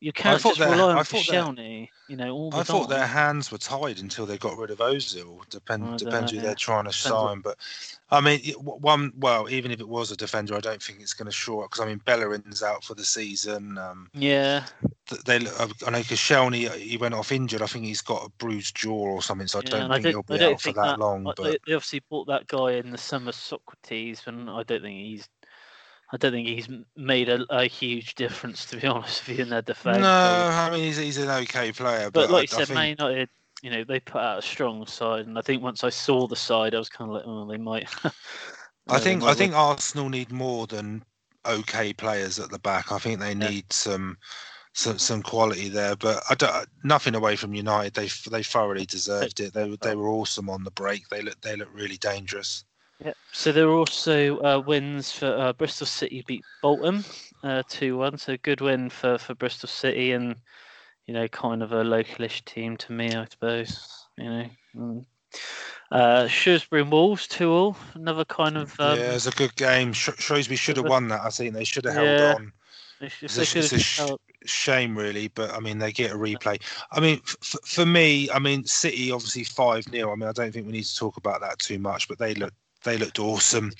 [0.00, 2.62] you can't just their- rely I on thought their- Koscielny, you know, all the I
[2.62, 5.46] thought their hands were tied until they got rid of Ozil.
[5.50, 6.44] Depend depends who yeah.
[6.44, 7.58] they're trying to Depends sign, but
[8.10, 11.26] I mean, one well, even if it was a defender, I don't think it's going
[11.26, 13.78] to short because I mean, Bellerin's out for the season.
[13.78, 14.64] Um, Yeah,
[15.26, 15.54] they, look-
[15.86, 17.62] I know because Koscielny, he went off injured.
[17.62, 20.02] I think he's got a bruised jaw or something, so I yeah, don't I think
[20.04, 21.24] don't, he'll be out for think that, long.
[21.24, 24.82] like, But they, they obviously bought that guy in the summer, Sokratis, and I don't
[24.82, 25.28] think he's.
[26.12, 29.50] I don't think he's made a, a huge difference, to be honest with you, in
[29.50, 30.06] their defence.
[30.06, 32.68] no, I mean, he's, he's an okay player, but, But like I, you I said,
[32.68, 33.28] think, Man United,
[33.62, 36.36] you know, they put out a strong side, and I think once I saw the
[36.36, 37.88] side, I was kind of like, oh, they might.
[38.88, 41.04] I think I think Arsenal need more than
[41.46, 42.92] okay players at the back.
[42.92, 43.50] I think they Yeah.
[43.50, 44.18] need some
[44.74, 45.96] some some quality there.
[45.96, 47.94] But I don't, nothing away from United.
[47.94, 49.52] They they thoroughly deserved it.
[49.54, 51.08] They were they were awesome on the break.
[51.08, 52.64] They look they look really dangerous.
[53.04, 53.12] Yeah.
[53.32, 57.04] So there were also uh, wins for uh, Bristol City beat Bolton
[57.42, 58.18] uh, two one.
[58.18, 60.36] So good win for for Bristol City, and
[61.06, 64.06] you know, kind of a localish team to me, I suppose.
[64.18, 64.50] You know.
[64.76, 65.04] Mm.
[65.90, 67.76] Uh, Shrewsbury and Wolves two all.
[67.94, 69.92] Another kind of um, yeah, it was a good game.
[69.92, 71.22] Sh- Shrewsbury should have won that.
[71.22, 72.34] I think they should have held Yeah.
[72.34, 72.52] on.
[73.00, 74.00] they It's a, it's a sh-
[74.44, 76.60] shame, really, but I mean, they get a replay.
[76.92, 80.32] I mean, f- f- for me, I mean, City obviously five 0 I mean, I
[80.32, 82.52] don't think we need to talk about that too much, but they look
[82.84, 83.72] they looked awesome.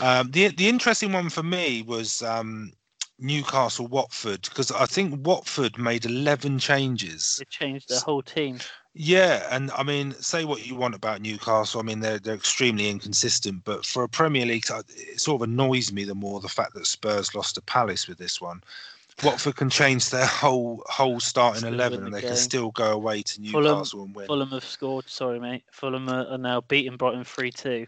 [0.00, 2.72] Um, the the interesting one for me was um,
[3.18, 7.36] Newcastle Watford because I think Watford made eleven changes.
[7.38, 8.58] They changed their whole team.
[8.92, 11.80] Yeah, and I mean, say what you want about Newcastle.
[11.80, 15.92] I mean, they're they're extremely inconsistent, but for a Premier League, it sort of annoys
[15.92, 18.62] me the more the fact that Spurs lost to Palace with this one.
[19.22, 22.90] Watford can change their whole whole starting Still eleven, and the they can still go
[22.92, 24.26] away to Fulham- Newcastle and win.
[24.26, 25.08] Fulham have scored.
[25.08, 25.62] Sorry, mate.
[25.70, 27.86] Fulham are, are now beating Brighton three two.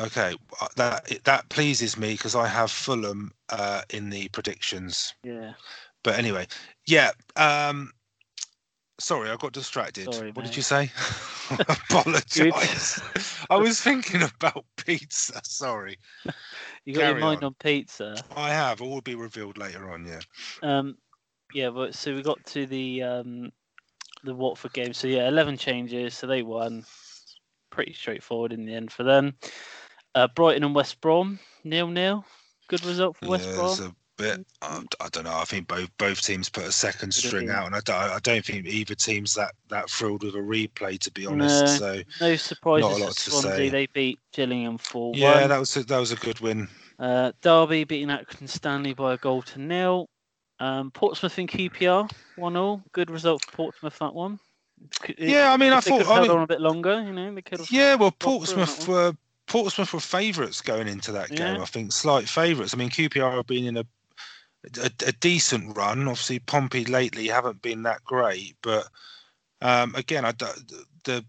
[0.00, 5.14] Okay, uh, that that pleases me because I have Fulham uh, in the predictions.
[5.22, 5.52] Yeah.
[6.02, 6.46] But anyway,
[6.86, 7.12] yeah.
[7.36, 7.92] Um,
[8.98, 10.12] sorry, I got distracted.
[10.12, 10.90] Sorry, what did you say?
[11.50, 13.00] Apologise.
[13.50, 15.40] I was thinking about pizza.
[15.44, 15.98] Sorry,
[16.84, 17.48] You got Carry your mind on.
[17.48, 18.16] on pizza.
[18.36, 18.80] I have.
[18.80, 20.06] It will be revealed later on.
[20.06, 20.20] Yeah.
[20.62, 20.96] Um,
[21.52, 23.52] yeah, so we got to the um,
[24.24, 24.92] the Watford game.
[24.92, 26.14] So yeah, eleven changes.
[26.14, 26.84] So they won.
[27.70, 29.34] Pretty straightforward in the end for them.
[30.14, 32.24] Uh, Brighton and West Brom nil nil.
[32.68, 33.66] Good result for West yeah, Brom.
[33.70, 34.46] it's a bit.
[34.62, 35.34] I, I don't know.
[35.34, 38.44] I think both both teams put a second string out, and I don't, I don't
[38.44, 40.98] think either team's that that thrilled with a replay.
[41.00, 41.78] To be honest, No.
[41.78, 43.50] so No surprises Not a lot to Swansea.
[43.56, 43.68] say.
[43.68, 46.68] They beat Gillingham four yeah, that was a, that was a good win.
[46.98, 50.08] Uh, Derby beating Accrington Stanley by a goal to nil.
[50.60, 52.82] Um, Portsmouth and QPR one all.
[52.92, 54.38] Good result for Portsmouth that one.
[55.18, 56.14] Yeah, I mean, I if they could thought.
[56.14, 57.02] have I mean, on a bit longer.
[57.02, 57.70] You know, they could have.
[57.70, 59.12] Yeah, well, through on that Portsmouth were
[59.46, 61.56] Portsmouth were favourites going into that game.
[61.56, 61.62] Yeah.
[61.62, 62.74] I think slight favourites.
[62.74, 63.84] I mean, QPR have been in a,
[64.82, 66.00] a a decent run.
[66.08, 68.88] Obviously, Pompey lately haven't been that great, but
[69.60, 70.72] um, again, I don't-
[71.04, 71.24] the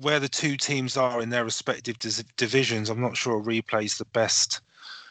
[0.00, 3.84] where the two teams are in their respective dis- divisions, I'm not sure a replay
[3.84, 4.60] is the best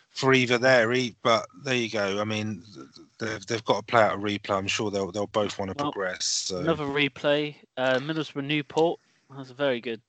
[0.10, 0.92] for either there.
[1.24, 2.20] But there you go.
[2.20, 2.64] I mean,
[3.20, 4.58] they've, they've got to play out a replay.
[4.58, 6.26] I'm sure they'll they'll both want to well, progress.
[6.26, 6.58] So.
[6.58, 7.56] Another replay.
[7.78, 9.00] Uh, Middlesbrough Newport.
[9.36, 10.02] That's a very good.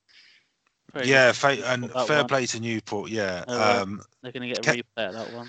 [1.03, 2.27] Yeah, good and fair one.
[2.27, 3.09] play to Newport.
[3.09, 5.47] Yeah, uh, um, they're going to get a kept, replay at that one.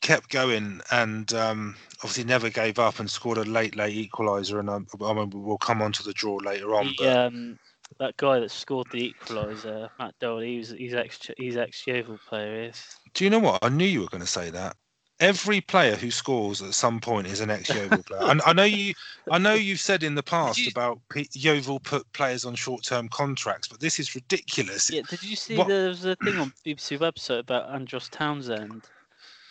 [0.00, 4.58] Kept going and um, obviously never gave up and scored a late, late equaliser.
[4.58, 6.86] And um, I mean, we'll come on to the draw later on.
[6.86, 7.16] The, but...
[7.16, 7.58] um,
[7.98, 12.18] that guy that scored the equaliser, Matt Doyle, he was, he's ex he's ex Yeovil
[12.28, 12.64] player.
[12.64, 12.84] Is.
[13.14, 13.64] Do you know what?
[13.64, 14.76] I knew you were going to say that
[15.20, 18.22] every player who scores at some point is an ex-Yeovil player.
[18.22, 18.94] And I know you,
[19.30, 23.08] I know you've said in the past you, about P- Yeovil put players on short-term
[23.08, 24.90] contracts, but this is ridiculous.
[24.90, 25.68] Yeah, did you see what?
[25.68, 28.82] there was a thing on BBC website about Andros Townsend,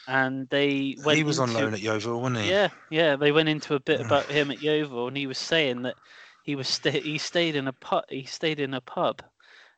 [0.08, 1.17] and they went.
[1.17, 2.50] He was into, on loan at Yeovil, wasn't he?
[2.50, 3.15] Yeah, yeah.
[3.15, 5.95] They went into a bit about him at Yeovil, and he was saying that
[6.43, 8.04] he was sta- he stayed in a pub.
[8.10, 9.21] He stayed in a pub,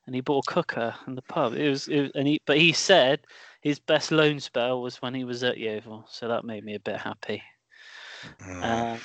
[0.05, 1.53] and he bought a cooker in the pub.
[1.53, 3.19] It was, it was and he, but he said
[3.63, 6.79] his best loan spell was when he was at Yeovil, so that made me a
[6.79, 7.41] bit happy.
[8.41, 8.63] Mm.
[8.63, 8.97] Uh,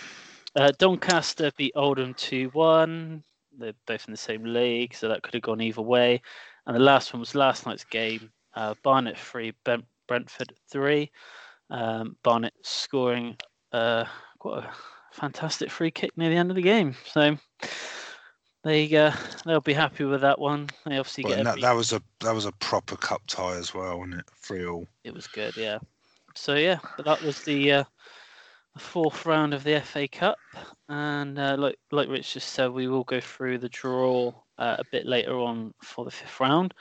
[0.61, 3.23] uh, Doncaster beat Oldham 2 1.
[3.59, 6.21] They're both in the same league, so that could have gone either way.
[6.67, 9.53] And the last one was last night's game uh, Barnet 3,
[10.09, 11.11] Brentford 3.
[11.71, 13.37] Um, Barnet scoring
[13.73, 14.05] uh,
[14.45, 14.75] a
[15.13, 16.97] fantastic free kick near the end of the game.
[17.05, 17.37] So
[18.69, 19.13] they uh,
[19.47, 20.69] they'll be happy with that one.
[20.85, 23.73] They obviously well, get that, that was a that was a proper cup tie as
[23.73, 24.27] well, wasn't it?
[24.43, 24.87] Three all.
[25.05, 25.79] It was good, yeah.
[26.35, 27.85] So yeah, but that was the, uh,
[28.75, 30.39] the fourth round of the FA Cup,
[30.89, 34.85] and uh, like like Rich just said, we will go through the draw uh, a
[34.93, 36.75] bit later on for the fifth round.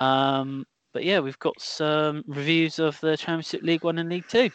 [0.00, 4.50] Um, but yeah, we've got some reviews of the Championship League One and League Two.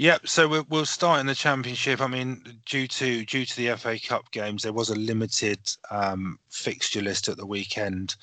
[0.00, 0.28] Yep.
[0.28, 2.00] So we'll, start in the championship.
[2.00, 5.60] I mean, due to due to the FA Cup games, there was a limited
[5.90, 8.16] um, fixture list at the weekend.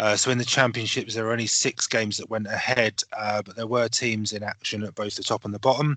[0.00, 3.54] Uh, so in the championships, there were only six games that went ahead, uh, but
[3.54, 5.96] there were teams in action at both the top and the bottom.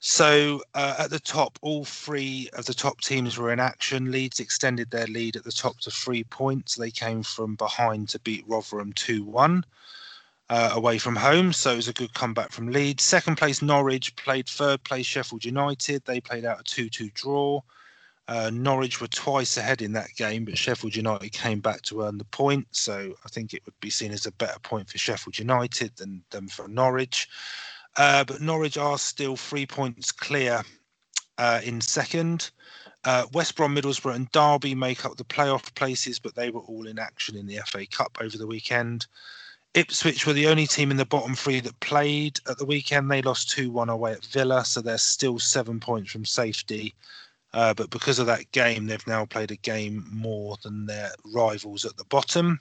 [0.00, 4.12] So uh, at the top, all three of the top teams were in action.
[4.12, 6.74] Leeds extended their lead at the top to three points.
[6.74, 9.64] They came from behind to beat Rotherham 2 1
[10.52, 13.02] uh, away from home, so it was a good comeback from Leeds.
[13.02, 16.04] Second place, Norwich played third place, Sheffield United.
[16.04, 17.62] They played out a 2 2 draw.
[18.28, 22.18] Uh, Norwich were twice ahead in that game, but Sheffield United came back to earn
[22.18, 22.66] the point.
[22.70, 26.22] So I think it would be seen as a better point for Sheffield United than,
[26.28, 27.30] than for Norwich.
[27.96, 30.60] Uh, but Norwich are still three points clear
[31.38, 32.50] uh, in second.
[33.04, 36.86] Uh, West Brom, Middlesbrough, and Derby make up the playoff places, but they were all
[36.88, 39.06] in action in the FA Cup over the weekend.
[39.74, 43.10] Ipswich were the only team in the bottom three that played at the weekend.
[43.10, 46.94] They lost 2 1 away at Villa, so they're still seven points from safety.
[47.54, 51.86] Uh, but because of that game, they've now played a game more than their rivals
[51.86, 52.60] at the bottom.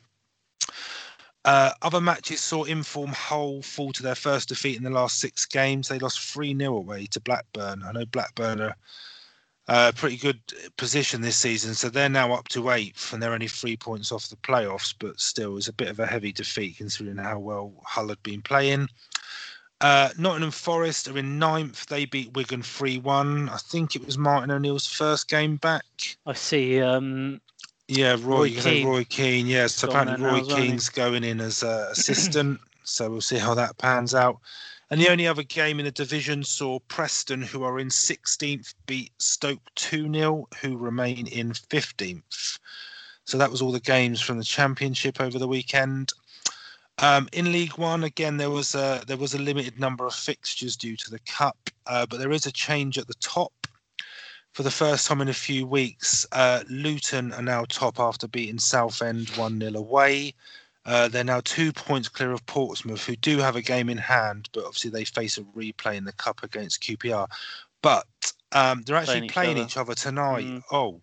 [1.43, 5.45] Uh, other matches saw Inform Hull fall to their first defeat in the last six
[5.45, 5.88] games.
[5.88, 7.84] They lost 3 0 away to Blackburn.
[7.84, 8.76] I know Blackburn are
[9.72, 10.42] uh, pretty good
[10.76, 11.74] position this season.
[11.74, 14.94] So they're now up to eighth, and they're only three points off the playoffs.
[14.98, 18.42] But still, it's a bit of a heavy defeat considering how well Hull had been
[18.42, 18.90] playing.
[19.80, 21.86] Uh, Nottingham Forest are in ninth.
[21.86, 23.48] They beat Wigan 3 1.
[23.48, 25.86] I think it was Martin O'Neill's first game back.
[26.26, 26.82] I see.
[26.82, 27.40] Um,
[27.88, 28.88] yeah, Roy, Roy Keane.
[28.88, 29.48] Roy Keane.
[29.48, 32.60] Yeah, so apparently Roy Keane's going in as uh, assistant.
[32.84, 34.38] so we'll see how that pans out.
[34.91, 39.13] And the only other game in the division saw Preston, who are in 16th, beat
[39.19, 42.60] Stoke 2 0, who remain in 15th.
[43.23, 46.12] So that was all the games from the Championship over the weekend.
[46.97, 50.75] Um, in League One, again, there was a there was a limited number of fixtures
[50.75, 53.54] due to the cup, uh, but there is a change at the top.
[54.51, 58.60] For the first time in a few weeks, uh, Luton are now top after beating
[58.60, 60.34] Southend one 0 away.
[60.86, 64.50] Uh, they're now two points clear of Portsmouth, who do have a game in hand,
[64.54, 67.28] but obviously they face a replay in the cup against QPR.
[67.82, 68.08] But
[68.52, 70.46] um, they're actually playing, each, each other, tonight.
[70.46, 70.63] Mm.
[70.71, 71.00] Oh,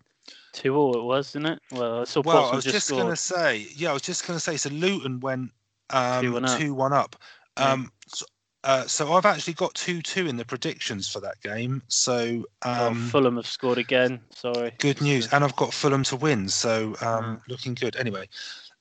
[0.53, 1.61] two all it was, isn't it?
[1.71, 4.37] Well, so well, I was just, just going to say, yeah, I was just going
[4.37, 4.57] to say.
[4.57, 5.51] So Luton went
[5.89, 6.59] um, two one up.
[6.59, 7.15] Two, one up.
[7.57, 8.25] Um, so,
[8.63, 11.81] uh, so, I've actually got two two in the predictions for that game.
[11.87, 14.19] So oh, um, Fulham have scored again.
[14.31, 14.73] Sorry.
[14.79, 16.49] Good news, and I've got Fulham to win.
[16.49, 17.41] So um, mm.
[17.47, 17.95] looking good.
[17.95, 18.27] Anyway,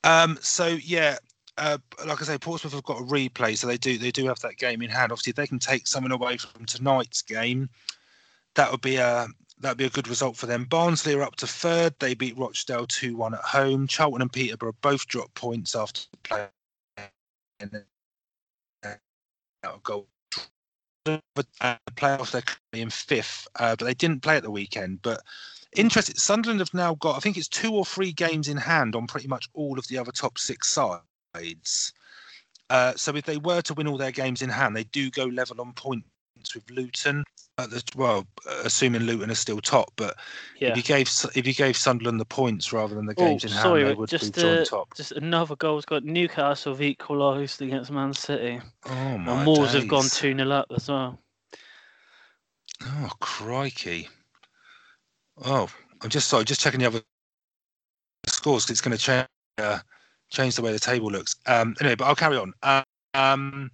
[0.04, 1.18] um, so yeah,
[1.56, 4.40] uh, like I say, Portsmouth have got a replay, so they do they do have
[4.40, 5.12] that game in hand.
[5.12, 7.68] Obviously, if they can take something away from tonight's game,
[8.54, 9.26] that would be a
[9.60, 10.64] that would be a good result for them.
[10.64, 11.94] Barnsley are up to third.
[11.98, 13.86] They beat Rochdale two one at home.
[13.86, 16.48] Charlton and Peterborough both dropped points after playing.
[19.82, 20.06] Goal.
[21.04, 21.20] The
[21.96, 25.02] playoffs they're currently in fifth, uh, but they didn't play at the weekend.
[25.02, 25.22] But
[25.76, 26.16] interesting.
[26.16, 29.28] Sunderland have now got, I think it's two or three games in hand on pretty
[29.28, 31.92] much all of the other top six sides.
[32.70, 35.24] Uh, so if they were to win all their games in hand, they do go
[35.24, 36.04] level on points
[36.54, 37.24] with Luton.
[37.56, 38.24] The, well,
[38.62, 40.16] assuming Luton are still top, but
[40.60, 40.68] yeah.
[40.68, 43.48] if you gave if you gave Sunderland the points rather than the oh, games oh,
[43.48, 44.94] in sorry, hand, they would just, be joint uh, top.
[44.94, 48.60] Just another goal's got Newcastle have equalised against Man City.
[48.86, 49.32] Oh my!
[49.32, 51.18] And Moors have gone two 0 up as well.
[52.84, 54.08] Oh crikey!
[55.44, 55.68] Oh,
[56.02, 57.00] I'm just sorry, just checking the other
[58.26, 59.26] scores because it's going to change
[59.58, 59.78] uh,
[60.30, 61.36] change the way the table looks.
[61.46, 62.52] Um, anyway, but I'll carry on.
[63.14, 63.70] Um,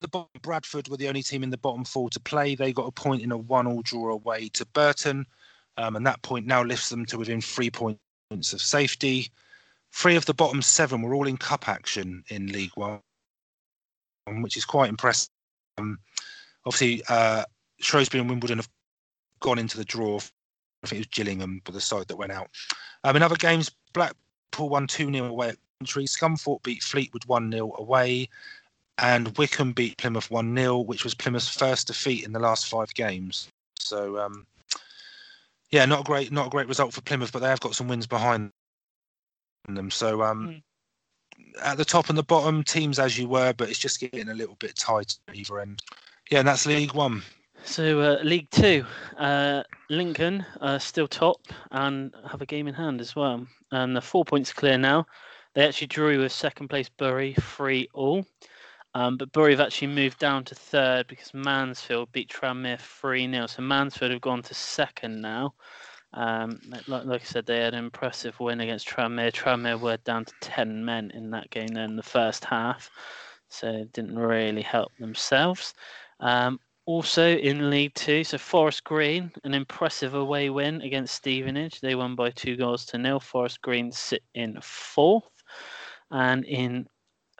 [0.00, 2.54] the bottom, Bradford were the only team in the bottom four to play.
[2.54, 5.26] They got a point in a one-all draw away to Burton,
[5.76, 7.98] um, and that point now lifts them to within three points
[8.52, 9.28] of safety.
[9.92, 13.00] Three of the bottom seven were all in cup action in League One,
[14.26, 15.30] which is quite impressive.
[15.78, 15.98] Um,
[16.64, 17.44] obviously, uh,
[17.80, 18.68] Shrewsbury and Wimbledon have
[19.40, 20.20] gone into the draw.
[20.82, 22.48] I think it was Gillingham, but the side that went out.
[23.04, 26.06] Um, in other games, Blackpool won 2 0 away at Coventry.
[26.06, 28.28] Scunthorpe beat Fleetwood 1 0 away
[29.00, 32.92] and Wycombe beat Plymouth 1 0, which was Plymouth's first defeat in the last five
[32.94, 33.48] games.
[33.78, 34.46] So, um,
[35.70, 37.88] yeah, not a great, not a great result for Plymouth, but they have got some
[37.88, 38.52] wins behind
[39.68, 39.90] them.
[39.90, 40.62] So, um,
[41.38, 41.62] mm.
[41.62, 44.34] at the top and the bottom, teams as you were, but it's just getting a
[44.34, 45.82] little bit tight at either end.
[46.30, 47.22] Yeah, and that's League One.
[47.64, 48.84] So, uh, League Two,
[49.18, 51.40] uh, Lincoln are still top
[51.70, 53.46] and have a game in hand as well.
[53.70, 55.06] And the four points clear now.
[55.54, 58.24] They actually drew with second place Bury 3 all.
[58.94, 63.46] Um, but Bury have actually moved down to third because Mansfield beat Tranmere 3 0.
[63.46, 65.54] So Mansfield have gone to second now.
[66.12, 69.32] Um, like, like, I said, they had an impressive win against Tranmere.
[69.32, 72.90] Tranmere were down to 10 men in that game then in the first half.
[73.48, 75.74] So it didn't really help themselves.
[76.18, 76.58] Um,
[76.90, 81.80] also in League Two, so Forest Green, an impressive away win against Stevenage.
[81.80, 83.20] They won by two goals to nil.
[83.20, 85.30] Forest Green sit in fourth.
[86.10, 86.88] And in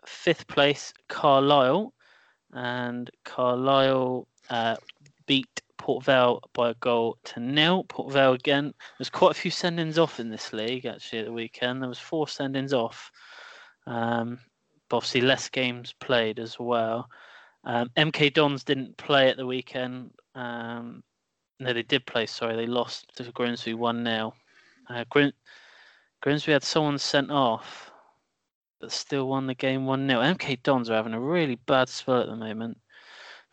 [0.06, 1.92] fifth place, Carlisle,
[2.52, 4.76] and Carlisle uh,
[5.26, 7.82] beat Port Vale by a goal to nil.
[7.88, 8.72] Port Vale again.
[8.98, 11.82] There's quite a few sendings off in this league actually at the weekend.
[11.82, 13.10] There was four sendings off.
[13.88, 14.38] Um,
[14.88, 17.08] but obviously less games played as well.
[17.64, 20.12] Um, MK Dons didn't play at the weekend.
[20.34, 21.02] Um,
[21.58, 22.26] no, they did play.
[22.26, 24.34] Sorry, they lost to Grimsby one 0
[24.88, 25.32] uh, Grim-
[26.22, 27.90] Grimsby had someone sent off
[28.80, 30.20] but still won the game 1 0.
[30.20, 32.78] MK Dons are having a really bad spell at the moment.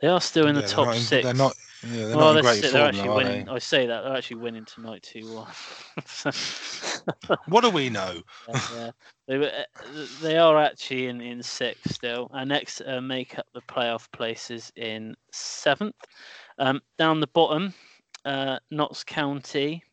[0.02, 1.24] They are still in the top six.
[1.24, 1.56] They're not.
[1.92, 3.46] Yeah, they're well, they're form, actually though, winning.
[3.46, 3.52] They?
[3.52, 5.48] I say that they're actually winning tonight two one.
[7.48, 8.22] what do we know?
[8.48, 8.92] yeah, yeah.
[9.28, 12.30] They were, uh, they are actually in in sixth still.
[12.34, 15.96] And next uh, make up the playoff places in seventh.
[16.60, 17.74] Um, down the bottom,
[18.26, 19.84] uh, Notts County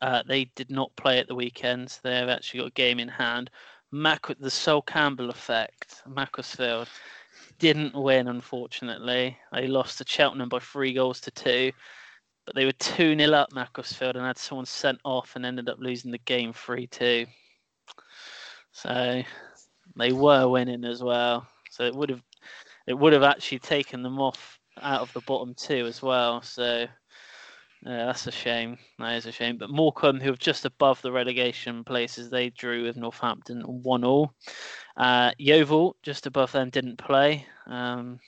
[0.00, 1.90] uh, they did not play at the weekend.
[1.90, 3.50] So they have actually got a game in hand.
[3.92, 6.88] Mac, the Sol Campbell effect, Macclesfield
[7.60, 9.36] didn't win, unfortunately.
[9.52, 11.72] They lost to Cheltenham by three goals to two.
[12.46, 15.78] But they were 2 0 up Macclesfield and had someone sent off and ended up
[15.78, 17.26] losing the game 3 2.
[18.72, 19.22] So
[19.96, 21.46] they were winning as well.
[21.70, 22.22] So it would have
[22.86, 26.42] it would have actually taken them off out of the bottom two as well.
[26.42, 26.86] So
[27.84, 28.76] yeah, that's a shame.
[28.98, 29.56] That is a shame.
[29.56, 34.34] But Morecambe, who are just above the relegation places, they drew with Northampton one all.
[34.96, 37.46] Uh, Yeovil, just above them, didn't play.
[37.66, 38.20] Um,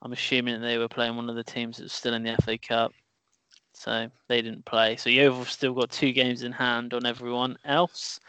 [0.00, 2.92] I'm assuming they were playing one of the teams that's still in the FA Cup,
[3.74, 4.96] so they didn't play.
[4.96, 8.20] So Yeovil still got two games in hand on everyone else.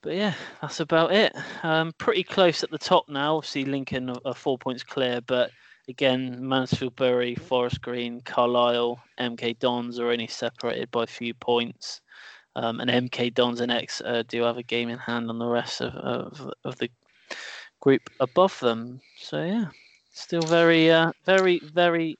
[0.00, 1.34] But yeah, that's about it.
[1.62, 3.36] Um, pretty close at the top now.
[3.36, 5.50] Obviously, Lincoln are four points clear, but
[5.88, 12.02] Again, Mansfield Bury, Forest Green, Carlisle, MK Dons are only separated by a few points.
[12.56, 15.46] Um, and MK Dons and X uh, do have a game in hand on the
[15.46, 16.90] rest of, of, of the
[17.80, 19.00] group above them.
[19.16, 19.66] So yeah,
[20.10, 22.18] still very, uh, very, very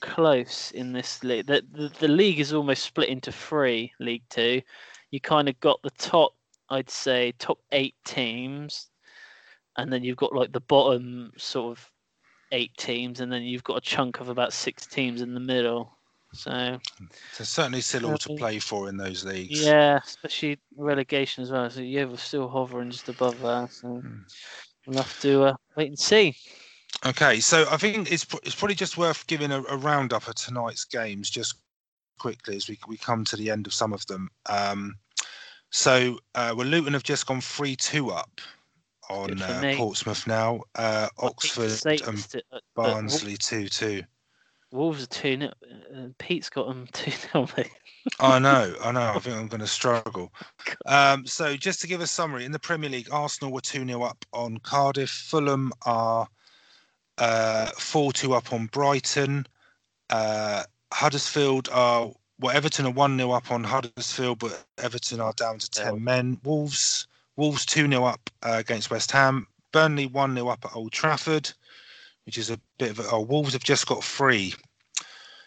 [0.00, 1.46] close in this league.
[1.46, 3.92] The, the, the league is almost split into three.
[4.00, 4.62] League Two,
[5.10, 6.32] you kind of got the top,
[6.70, 8.88] I'd say, top eight teams,
[9.76, 11.89] and then you've got like the bottom sort of
[12.52, 15.92] eight teams, and then you've got a chunk of about six teams in the middle.
[16.32, 16.78] So
[17.36, 19.62] there's certainly still all to play for in those leagues.
[19.62, 21.68] Yeah, especially relegation as well.
[21.68, 23.72] So yeah, we're still hovering just above that.
[23.72, 24.18] So hmm.
[24.86, 26.36] we'll have to uh, wait and see.
[27.04, 30.84] Okay, so I think it's it's probably just worth giving a, a roundup of tonight's
[30.84, 31.56] games just
[32.18, 34.30] quickly as we we come to the end of some of them.
[34.46, 34.96] Um,
[35.70, 38.40] so uh, well, Luton have just gone three two up
[39.10, 40.62] on uh, Portsmouth now.
[40.74, 41.72] Uh, Oxford
[42.06, 44.02] and uh, Barnsley two two.
[44.72, 46.14] Wolves are 2 0.
[46.18, 47.70] Pete's got them 2 0, mate.
[48.20, 49.12] I know, I know.
[49.14, 50.32] I think I'm going to struggle.
[50.86, 54.02] Um, so, just to give a summary, in the Premier League, Arsenal were 2 0
[54.02, 55.10] up on Cardiff.
[55.10, 56.26] Fulham are
[57.18, 59.46] uh, 4 uh, 2 up on Brighton.
[60.08, 65.58] Uh, Huddersfield are, well, Everton are 1 0 up on Huddersfield, but Everton are down
[65.58, 66.38] to 10 men.
[66.44, 67.06] Wolves
[67.36, 69.46] Wolves 2 0 up uh, against West Ham.
[69.72, 71.50] Burnley 1 0 up at Old Trafford,
[72.26, 73.10] which is a bit of a.
[73.10, 74.54] Oh, Wolves have just got three.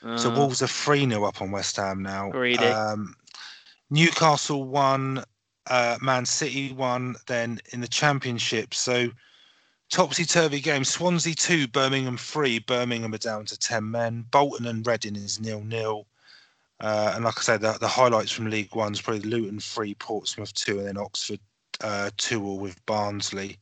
[0.04, 2.32] Uh, so Wolves are 3 0 up on West Ham now.
[2.72, 3.16] Um,
[3.90, 5.24] Newcastle 1,
[5.68, 8.74] uh, Man City 1, then in the Championship.
[8.74, 9.10] So
[9.90, 10.84] topsy turvy game.
[10.84, 12.60] Swansea 2, Birmingham 3.
[12.60, 14.26] Birmingham are down to 10 men.
[14.32, 16.06] Bolton and Reading is nil nil.
[16.80, 19.94] Uh, and like I said, the, the highlights from League One is probably Luton 3,
[19.96, 21.40] Portsmouth 2, and then Oxford
[21.84, 23.58] uh, 2 all with Barnsley.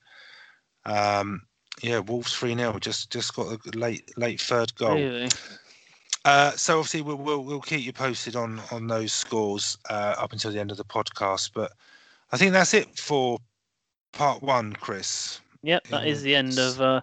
[0.85, 1.41] Um,
[1.81, 2.79] yeah, Wolves 3 0.
[2.79, 4.95] Just just got a late late third goal.
[4.95, 5.29] Really?
[6.23, 10.33] Uh, so obviously we'll, we'll, we'll keep you posted on on those scores uh, up
[10.33, 11.51] until the end of the podcast.
[11.53, 11.71] But
[12.31, 13.39] I think that's it for
[14.11, 15.39] part one, Chris.
[15.63, 17.01] Yep, that is the end of uh,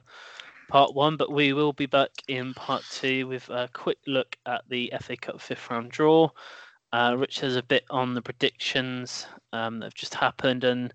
[0.69, 1.17] part one.
[1.17, 5.17] But we will be back in part two with a quick look at the FA
[5.17, 6.31] Cup fifth round draw.
[6.93, 10.93] Uh, Rich has a bit on the predictions um, that have just happened, and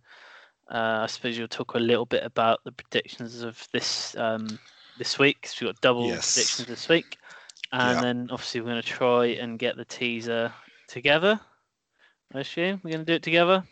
[0.69, 4.59] uh, I suppose you'll talk a little bit about the predictions of this um,
[4.97, 5.41] this week.
[5.41, 6.33] Because we've got double yes.
[6.33, 7.17] predictions this week
[7.73, 8.01] and yeah.
[8.01, 10.53] then obviously we're going to try and get the teaser
[10.87, 11.39] together.
[12.33, 13.63] I assume we're going to do it together.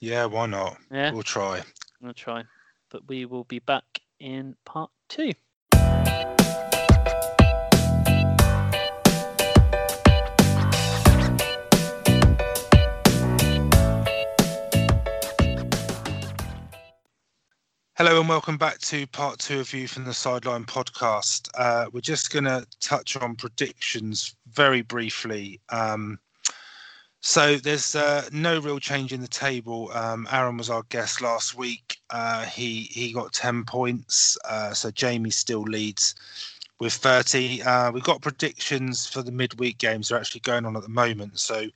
[0.00, 0.76] Yeah, why not?
[0.90, 1.62] Yeah, we'll try.
[2.00, 2.44] We'll try,
[2.90, 3.84] but we will be back
[4.20, 5.32] in part two.
[18.04, 21.48] Hello and welcome back to part two of View from the Sideline podcast.
[21.56, 25.60] Uh, we're just going to touch on predictions very briefly.
[25.68, 26.18] Um,
[27.20, 29.88] so there's uh, no real change in the table.
[29.92, 31.96] Um, Aaron was our guest last week.
[32.10, 34.36] Uh, he he got 10 points.
[34.48, 36.16] Uh, so Jamie still leads
[36.80, 37.62] with 30.
[37.62, 40.08] Uh, we've got predictions for the midweek games.
[40.08, 41.38] They're actually going on at the moment.
[41.38, 41.68] So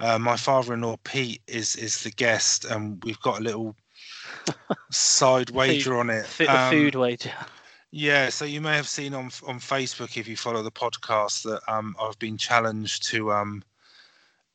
[0.00, 3.76] uh, my father-in-law Pete is is the guest, and we've got a little
[4.90, 6.26] side wager on it.
[6.26, 7.32] Fit um, food wager.
[7.90, 11.60] Yeah, so you may have seen on on Facebook if you follow the podcast that
[11.68, 13.62] um, I've been challenged to um,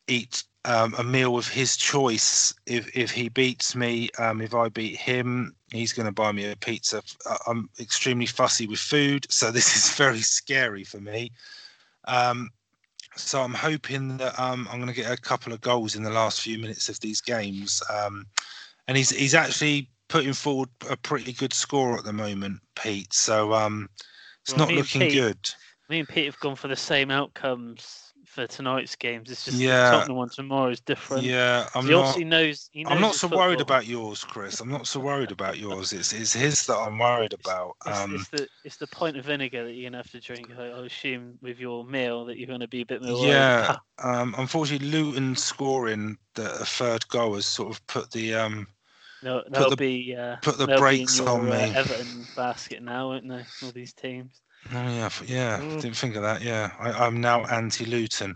[0.07, 2.53] eat um, a meal of his choice.
[2.65, 6.49] If if he beats me, um, if I beat him, he's going to buy me
[6.49, 7.03] a pizza.
[7.47, 11.31] I'm extremely fussy with food, so this is very scary for me.
[12.05, 12.49] Um,
[13.15, 16.09] so I'm hoping that um, I'm going to get a couple of goals in the
[16.09, 17.81] last few minutes of these games.
[18.87, 23.13] And he's he's actually putting forward a pretty good score at the moment, Pete.
[23.13, 23.89] So um,
[24.41, 25.37] it's well, not looking Pete, good.
[25.89, 29.31] Me and Pete have gone for the same outcomes for tonight's games.
[29.31, 29.85] It's just yeah.
[29.85, 31.23] the Tottenham one tomorrow is different.
[31.23, 32.15] Yeah, I'm he not.
[32.15, 33.47] He knows, he knows I'm not so football.
[33.47, 34.59] worried about yours, Chris.
[34.59, 35.93] I'm not so worried about yours.
[35.93, 37.75] It's it's his that I'm worried about.
[37.85, 40.51] It's, um, it's the it's the pint of vinegar that you're gonna have to drink.
[40.57, 43.25] I, I assume with your meal that you're gonna be a bit more.
[43.25, 43.77] Yeah.
[44.03, 48.67] um, unfortunately, Luton scoring the third goal has sort of put the um
[49.23, 51.51] no, they'll the, be uh, put the brakes your, on me.
[51.51, 53.43] Uh, Everton basket now, won't they?
[53.63, 54.41] All these teams.
[54.71, 55.59] Oh yeah, yeah.
[55.59, 55.81] Mm.
[55.81, 56.41] Didn't think of that.
[56.41, 58.35] Yeah, I, am now anti-Luton.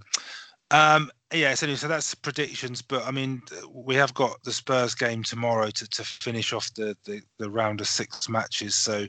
[0.71, 2.82] Um, yeah, so, so that's predictions.
[2.82, 6.95] But I mean, we have got the Spurs game tomorrow to, to finish off the,
[7.05, 8.75] the, the round of six matches.
[8.75, 9.07] So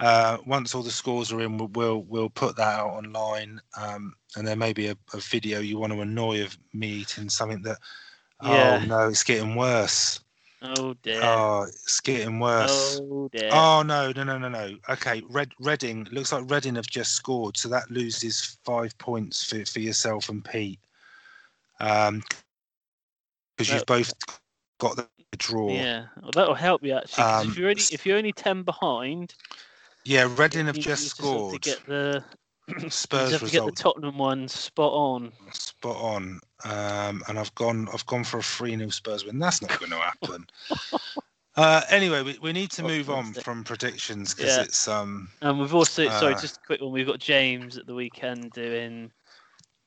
[0.00, 3.60] uh, once all the scores are in, we'll we'll put that out online.
[3.80, 7.28] Um, and there may be a, a, video you want to annoy of me eating
[7.28, 7.78] something that.
[8.42, 8.80] Yeah.
[8.82, 10.20] Oh no, it's getting worse.
[10.64, 11.20] Oh dear.
[11.22, 12.98] Oh, it's getting worse.
[13.02, 13.50] Oh dear.
[13.52, 14.74] Oh no, no, no, no, no.
[14.88, 19.64] Okay, Red Reading looks like Reading have just scored, so that loses five points for,
[19.66, 20.80] for yourself and Pete.
[21.80, 22.22] Um,
[23.56, 24.12] because you've both
[24.78, 25.06] got the
[25.36, 25.68] draw.
[25.68, 27.24] Yeah, well, that'll help you actually.
[27.24, 29.34] Um, if you're only if you're only ten behind.
[30.04, 31.62] Yeah, Reading have just scored.
[31.62, 32.24] To get the
[32.88, 35.32] Spurs to get the Tottenham one spot on.
[35.52, 36.40] Spot on.
[36.64, 39.38] Um, and I've gone I've gone for a 3 0 Spurs win.
[39.38, 40.46] That's not going to happen.
[41.56, 44.62] uh, anyway, we, we need to move on from predictions because yeah.
[44.62, 45.28] it's um.
[45.42, 46.92] And we've also uh, sorry, just a quick one.
[46.92, 49.12] We've got James at the weekend doing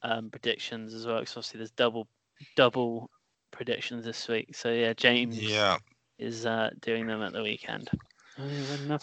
[0.04, 1.20] um, predictions as well.
[1.20, 2.08] Because obviously there's double
[2.56, 3.10] double
[3.52, 4.56] predictions this week.
[4.56, 5.42] So yeah, James.
[5.42, 5.78] Yeah.
[6.20, 7.92] Is uh, doing them at the weekend.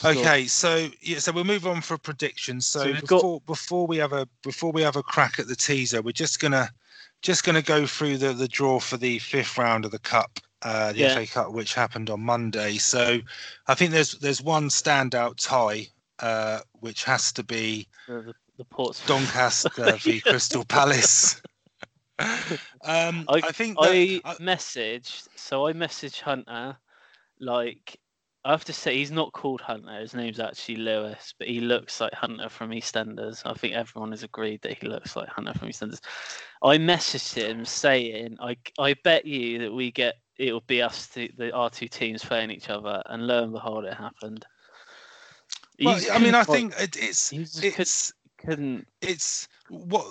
[0.04, 2.66] Okay, so yeah, so we'll move on for predictions.
[2.66, 3.46] So, so before got...
[3.46, 6.70] before we have a before we have a crack at the teaser, we're just gonna
[7.22, 10.92] just gonna go through the the draw for the fifth round of the cup, uh,
[10.92, 11.14] the yeah.
[11.14, 12.76] FA Cup, which happened on Monday.
[12.76, 13.20] So
[13.66, 15.88] I think there's there's one standout tie,
[16.20, 19.08] uh, which has to be the Portsmouth.
[19.08, 21.42] Doncaster v Crystal Palace.
[22.18, 25.26] um, I, I, think that, I, I messaged.
[25.34, 26.76] So I messaged Hunter.
[27.40, 27.98] Like
[28.46, 29.98] I have to say, he's not called Hunter.
[29.98, 33.40] His name's actually Lewis, but he looks like Hunter from EastEnders.
[33.46, 36.00] I think everyone has agreed that he looks like Hunter from EastEnders.
[36.62, 41.30] I messaged him saying, "I I bet you that we get it'll be us two,
[41.38, 44.44] the our two teams playing each other," and lo and behold, it happened.
[45.82, 48.12] Well, I mean, I think it, it's it's
[48.44, 48.86] couldn't.
[49.00, 50.06] It's what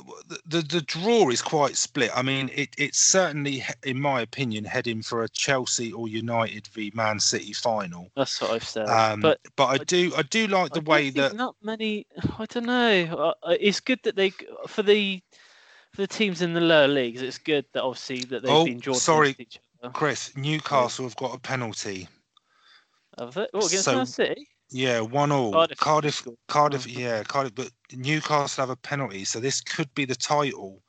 [0.46, 2.12] the the draw is quite split.
[2.16, 6.92] I mean, it it's certainly, in my opinion, heading for a Chelsea or United v
[6.96, 8.10] Man City final.
[8.16, 8.88] That's what I've said.
[8.88, 12.06] Um, but but I do I do like the way that not many.
[12.40, 13.34] I don't know.
[13.48, 14.32] It's good that they
[14.68, 15.22] for the
[15.94, 17.22] for the teams in the lower leagues.
[17.22, 18.98] It's good that obviously that they've oh, been drawn.
[18.98, 19.36] Sorry,
[19.94, 20.36] Chris.
[20.36, 22.08] Newcastle have got a penalty.
[23.20, 23.48] Have they?
[23.54, 24.48] Oh, against so, Man City.
[24.74, 25.52] Yeah, one all.
[25.52, 27.54] Cardiff, Cardiff, Cardiff, yeah, Cardiff.
[27.54, 30.82] But Newcastle have a penalty, so this could be the title.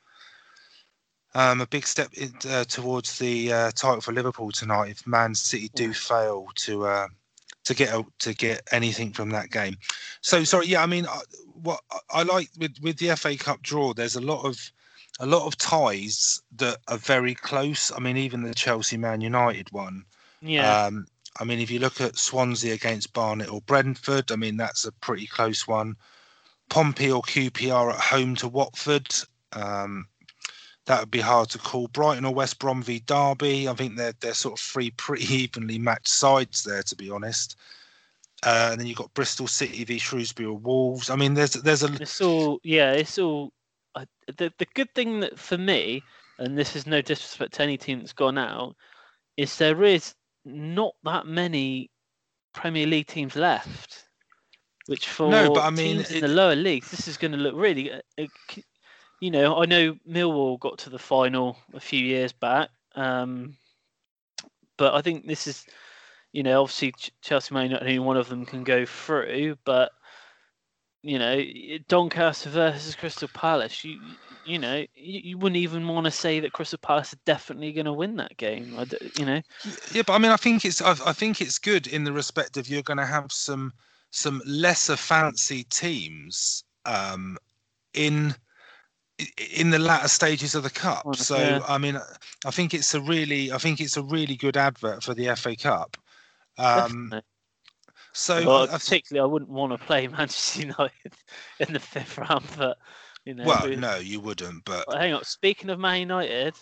[1.34, 5.34] Um, a big step in, uh, towards the uh, title for Liverpool tonight if Man
[5.34, 7.08] City do fail to uh,
[7.64, 9.76] to get a, to get anything from that game.
[10.22, 11.06] So sorry, yeah, I mean,
[11.62, 11.80] what
[12.10, 14.58] I like with with the FA Cup draw, there's a lot of
[15.20, 17.92] a lot of ties that are very close.
[17.92, 20.04] I mean, even the Chelsea Man United one.
[20.40, 20.86] Yeah.
[20.86, 21.06] Um,
[21.38, 24.92] I mean, if you look at Swansea against Barnet or Brentford, I mean, that's a
[24.92, 25.96] pretty close one.
[26.68, 29.12] Pompey or QPR at home to Watford.
[29.52, 30.06] Um,
[30.86, 31.88] that would be hard to call.
[31.88, 33.68] Brighton or West Brom v Derby.
[33.68, 37.56] I think they're they're sort of three pretty evenly matched sides there, to be honest.
[38.42, 41.08] Uh, and then you've got Bristol City v Shrewsbury or Wolves.
[41.10, 41.92] I mean, there's there's a.
[41.94, 42.92] It's all yeah.
[42.92, 43.52] It's all.
[43.94, 44.04] Uh,
[44.36, 46.02] the the good thing that for me,
[46.38, 48.76] and this is no disrespect to any team that's gone out,
[49.36, 50.14] is there is
[50.44, 51.90] not that many
[52.52, 54.04] Premier League teams left.
[54.86, 56.16] Which for no, but I mean, teams it...
[56.16, 57.90] in the lower leagues, this is going to look really.
[57.92, 58.26] Uh,
[59.20, 63.56] you know, I know Millwall got to the final a few years back, um,
[64.76, 65.64] but I think this is,
[66.32, 66.92] you know, obviously
[67.22, 69.92] Chelsea may not only one of them can go through, but
[71.02, 71.42] you know,
[71.88, 73.84] Doncaster versus Crystal Palace.
[73.84, 73.98] You
[74.44, 77.86] you know, you, you wouldn't even want to say that Crystal Palace are definitely going
[77.86, 78.76] to win that game.
[79.18, 79.42] You know.
[79.92, 82.56] Yeah, but I mean, I think it's I, I think it's good in the respect
[82.56, 83.72] of you're going to have some
[84.10, 87.36] some lesser fancy teams um,
[87.94, 88.34] in
[89.52, 91.14] in the latter stages of the cup.
[91.16, 91.60] So yeah.
[91.68, 92.00] I mean,
[92.44, 95.56] I think it's a really I think it's a really good advert for the FA
[95.56, 95.96] Cup.
[96.58, 97.12] Um,
[98.12, 101.14] so well, I, particularly, I wouldn't want to play Manchester United
[101.58, 102.78] in the fifth round, but
[103.24, 104.64] you know, well, no, you wouldn't.
[104.64, 105.24] But well, hang on.
[105.24, 106.54] Speaking of Man United,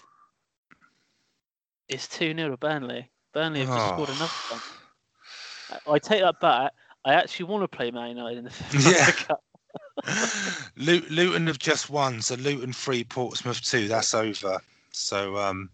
[1.88, 3.10] it's two 0 to Burnley.
[3.32, 3.92] Burnley have just oh.
[3.94, 4.60] scored another one.
[5.94, 6.72] I, take that back.
[7.04, 9.36] I actually want to play Man United in the fifth yeah.
[10.76, 13.88] Luton have just won, so Luton three, Portsmouth two.
[13.88, 14.60] That's over.
[14.92, 15.70] So um,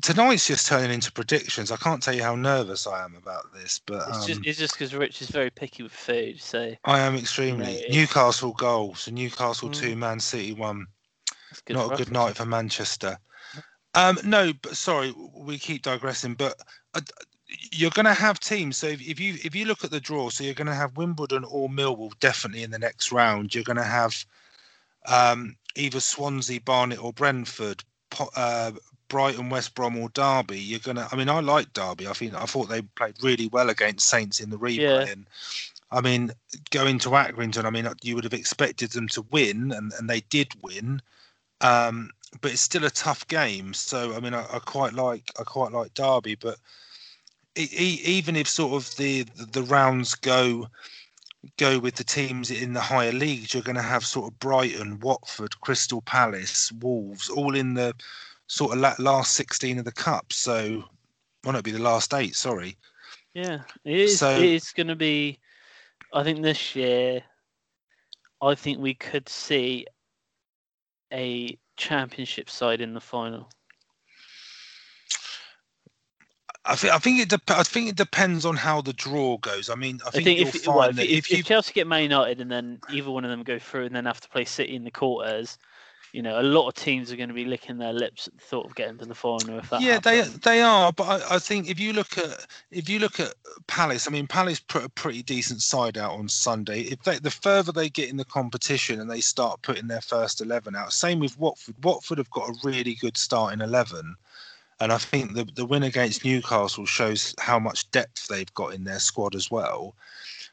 [0.00, 1.70] tonight's just turning into predictions.
[1.70, 4.58] I can't tell you how nervous I am about this, but it's just um, it's
[4.58, 6.40] just because Rich is very picky with food.
[6.40, 9.00] So I am extremely you know, Newcastle goals.
[9.00, 10.86] So Newcastle mm, two, Man City one.
[11.68, 13.18] Not a good night for Manchester.
[13.94, 16.34] Um, no, but sorry, we keep digressing.
[16.34, 16.54] But
[16.94, 17.00] uh,
[17.72, 18.76] you're going to have teams.
[18.76, 20.96] So if, if, you if you look at the draw, so you're going to have
[20.96, 23.54] Wimbledon or Millwall definitely in the next round.
[23.54, 24.24] You're going to have
[25.06, 27.82] um, either Swansea, Barnet, or Brentford.
[28.36, 28.72] Uh,
[29.08, 31.08] Brighton, West Brom, or Derby, you're gonna.
[31.10, 32.06] I mean, I like Derby.
[32.06, 34.78] I think I thought they played really well against Saints in the replay.
[34.78, 35.06] Yeah.
[35.06, 35.26] And
[35.90, 36.32] I mean,
[36.70, 40.20] going to Accrington, I mean, you would have expected them to win, and, and they
[40.20, 41.00] did win.
[41.60, 43.72] Um, but it's still a tough game.
[43.74, 46.58] So I mean, I, I quite like I quite like Derby, but
[47.54, 50.68] it, even if sort of the the rounds go
[51.56, 54.98] go with the teams in the higher leagues, you're going to have sort of Brighton,
[55.00, 57.94] Watford, Crystal Palace, Wolves, all in the
[58.46, 60.32] sort of last 16 of the cup.
[60.32, 60.84] So,
[61.44, 62.76] well, not be the last eight, sorry.
[63.34, 65.38] Yeah, it is, so, it is going to be,
[66.12, 67.22] I think this year,
[68.40, 69.86] I think we could see
[71.12, 73.50] a championship side in the final.
[76.68, 79.70] I think I think it de- I think it depends on how the draw goes.
[79.70, 82.40] I mean, I think, I think if, well, if, if, if, Chelsea get Man United
[82.40, 84.82] and then either one of them go through and then have to play City in
[84.82, 85.58] the quarters,
[86.12, 88.40] you know, a lot of teams are going to be licking their lips at the
[88.40, 89.58] thought of getting to the final.
[89.58, 90.38] If that yeah, happens.
[90.38, 93.34] they they are, but I, I, think if you look at if you look at
[93.66, 96.82] Palace, I mean, Palace put a pretty decent side out on Sunday.
[96.82, 100.40] If they, the further they get in the competition and they start putting their first
[100.40, 101.76] eleven out, same with Watford.
[101.82, 104.16] Watford have got a really good starting eleven.
[104.78, 108.84] And I think the, the win against Newcastle shows how much depth they've got in
[108.84, 109.94] their squad as well.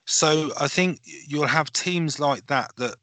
[0.05, 2.95] So I think you'll have teams like that that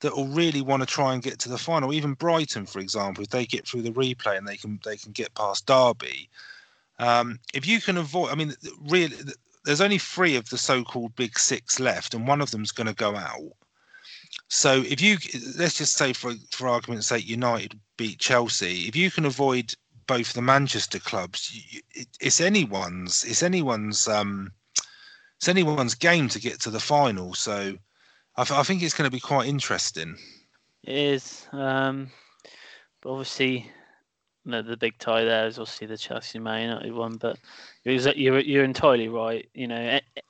[0.00, 1.92] that will really want to try and get to the final.
[1.92, 5.12] Even Brighton, for example, if they get through the replay and they can they can
[5.12, 6.28] get past Derby.
[6.98, 8.54] Um, if you can avoid, I mean,
[8.88, 9.16] really,
[9.64, 12.94] there's only three of the so-called big six left, and one of them's going to
[12.94, 13.52] go out.
[14.48, 15.16] So if you
[15.56, 19.74] let's just say for for argument's sake, United beat Chelsea, if you can avoid
[20.06, 24.52] both the Manchester clubs, you, it, it's anyone's it's anyone's um,
[25.38, 27.34] it's anyone's game to get to the final.
[27.34, 27.76] So
[28.36, 30.16] I, th- I think it's going to be quite interesting.
[30.82, 32.10] It is, um,
[33.00, 33.70] but obviously,
[34.44, 37.16] the big tie there is obviously the Chelsea Man United one.
[37.16, 37.38] But
[37.84, 39.48] you're you're, entirely right.
[39.54, 40.20] You know, eh, eh,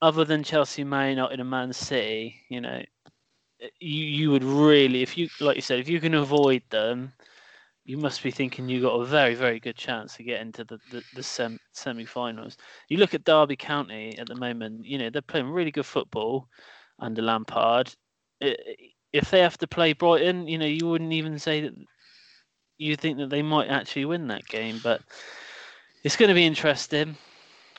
[0.00, 2.82] other than Chelsea Man United and Man City, you know,
[3.60, 7.12] eh, you you would really, if you like you said, if you can avoid them,
[7.84, 10.78] you must be thinking you got a very very good chance to get into the
[10.92, 12.56] the, the sem- semi-finals.
[12.88, 14.86] You look at Derby County at the moment.
[14.86, 16.48] You know they're playing really good football
[16.98, 17.94] under Lampard.
[18.40, 21.74] If they have to play Brighton, you know you wouldn't even say that
[22.78, 24.80] you think that they might actually win that game.
[24.82, 25.00] But
[26.04, 27.16] it's going to be interesting.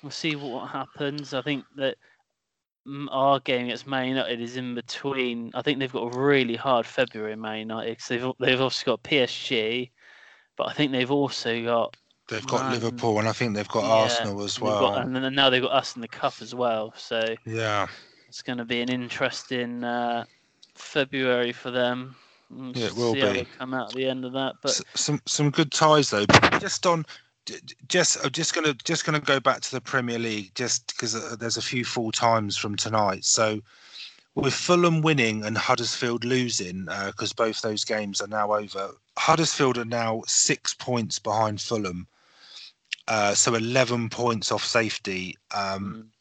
[0.01, 1.33] We'll see what happens.
[1.33, 1.95] I think that
[3.11, 5.51] our game against Man United is in between.
[5.53, 9.03] I think they've got a really hard February, Man United, because they've they've also got
[9.03, 9.91] PSG,
[10.57, 11.95] but I think they've also got
[12.29, 14.79] they've got Man, Liverpool, and I think they've got yeah, Arsenal as well.
[14.79, 16.93] Got, and then now they've got us in the cup as well.
[16.95, 17.87] So yeah,
[18.29, 20.23] it's going to be an interesting uh,
[20.75, 22.15] February for them.
[22.51, 23.45] We'll yeah, it will be.
[23.57, 26.25] come out at the end of that, but S- some some good ties though.
[26.59, 27.05] Just on
[27.87, 31.35] just I'm just gonna just gonna go back to the Premier League just because uh,
[31.39, 33.25] there's a few full times from tonight.
[33.25, 33.61] So
[34.33, 39.77] with Fulham winning and Huddersfield losing, because uh, both those games are now over, Huddersfield
[39.77, 42.07] are now six points behind Fulham,
[43.07, 46.18] uh, so eleven points off safety um, mm.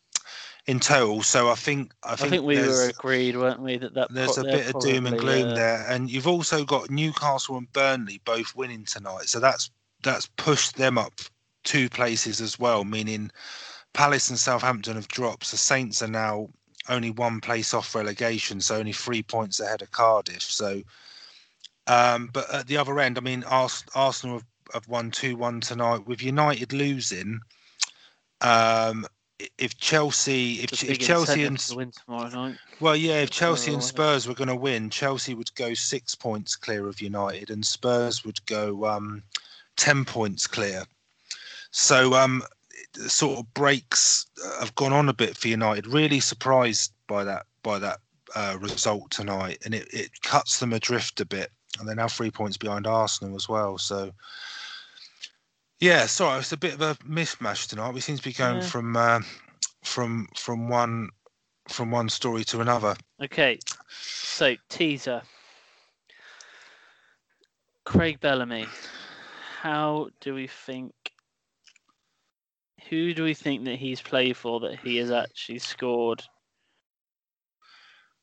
[0.69, 1.23] In total.
[1.23, 4.39] So I think I think, I think we were agreed, weren't we, that, that there's
[4.39, 5.55] a bit of doom and gloom uh...
[5.55, 9.71] there, and you've also got Newcastle and Burnley both winning tonight, so that's
[10.05, 11.15] that's pushed them up
[11.65, 13.31] two places as well, meaning
[13.95, 15.47] Palace and Southampton have dropped.
[15.47, 16.51] So Saints are now
[16.89, 20.43] only one place off relegation, so only three points ahead of Cardiff.
[20.43, 20.83] So,
[21.87, 25.61] um, but at the other end, I mean, Ars- Arsenal have, have won two one
[25.61, 26.07] tonight.
[26.07, 27.41] With United losing,
[28.43, 29.07] um,
[29.57, 31.87] if Chelsea, if, if Chelsea and to
[32.81, 36.57] well, yeah, if Chelsea and Spurs were going to win, Chelsea would go six points
[36.57, 39.23] clear of United, and Spurs would go um,
[39.77, 40.85] 10 points clear.
[41.71, 42.43] So um,
[42.95, 44.27] sort of breaks
[44.59, 45.87] have gone on a bit for United.
[45.87, 47.99] Really surprised by that by that
[48.35, 51.51] uh, result tonight, and it, it cuts them adrift a bit.
[51.79, 53.79] And they're now three points behind Arsenal as well.
[53.79, 54.13] So
[55.81, 57.95] yeah, sorry, it's a bit of a mismatch tonight.
[57.95, 58.69] We seem to be going yeah.
[58.69, 59.21] from uh,
[59.83, 61.09] from from one
[61.69, 62.97] from one story to another.
[63.23, 63.59] Okay,
[63.91, 65.23] so teaser.
[67.85, 68.67] Craig Bellamy
[69.63, 70.93] how do we think?
[72.89, 76.23] Who do we think that he's played for that he has actually scored?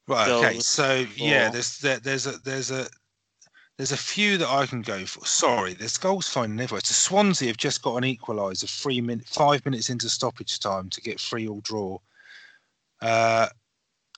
[0.08, 0.30] Right.
[0.30, 0.60] Okay.
[0.60, 1.20] So for?
[1.20, 2.88] yeah, there's there, there's a there's a
[3.78, 5.26] there's a few that I can go for.
[5.26, 6.82] Sorry, there's goals finding everywhere.
[6.84, 11.02] So Swansea have just got an equaliser three minutes, five minutes into stoppage time to
[11.02, 11.98] get three all draw.
[13.02, 13.48] Uh,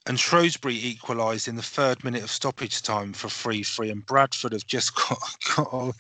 [0.06, 4.54] and Shrewsbury equalised in the third minute of stoppage time for three three, and Bradford
[4.54, 5.20] have just got
[5.56, 5.94] got a,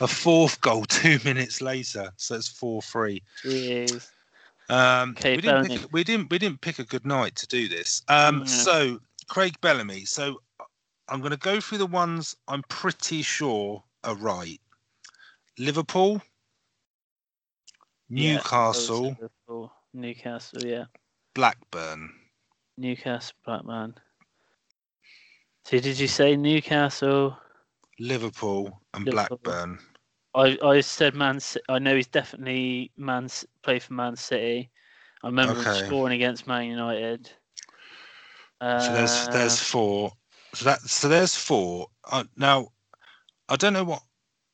[0.00, 3.22] a fourth goal two minutes later, so it's four three.
[3.44, 4.08] Jeez.
[4.68, 7.68] Um, okay, we didn't, pick, we didn't we didn't pick a good night to do
[7.68, 8.02] this.
[8.08, 8.44] Um, yeah.
[8.46, 10.06] So Craig Bellamy.
[10.06, 10.40] So
[11.08, 14.60] I'm going to go through the ones I'm pretty sure are right.
[15.58, 16.22] Liverpool,
[18.08, 20.84] Newcastle, Liverpool, Newcastle, yeah.
[21.34, 22.10] Blackburn,
[22.78, 23.94] Newcastle, Blackburn.
[25.64, 27.36] So did you say Newcastle?
[28.00, 29.38] Liverpool and Liverpool.
[29.44, 29.78] Blackburn.
[30.34, 31.40] I, I said Man.
[31.68, 33.28] I know he's definitely Man
[33.62, 34.70] played for Man City.
[35.22, 35.78] I remember okay.
[35.78, 37.30] him scoring against Man United.
[38.60, 40.12] Uh, so there's there's uh, four.
[40.54, 41.88] So that so there's four.
[42.10, 42.68] Uh, now,
[43.48, 44.02] I don't know what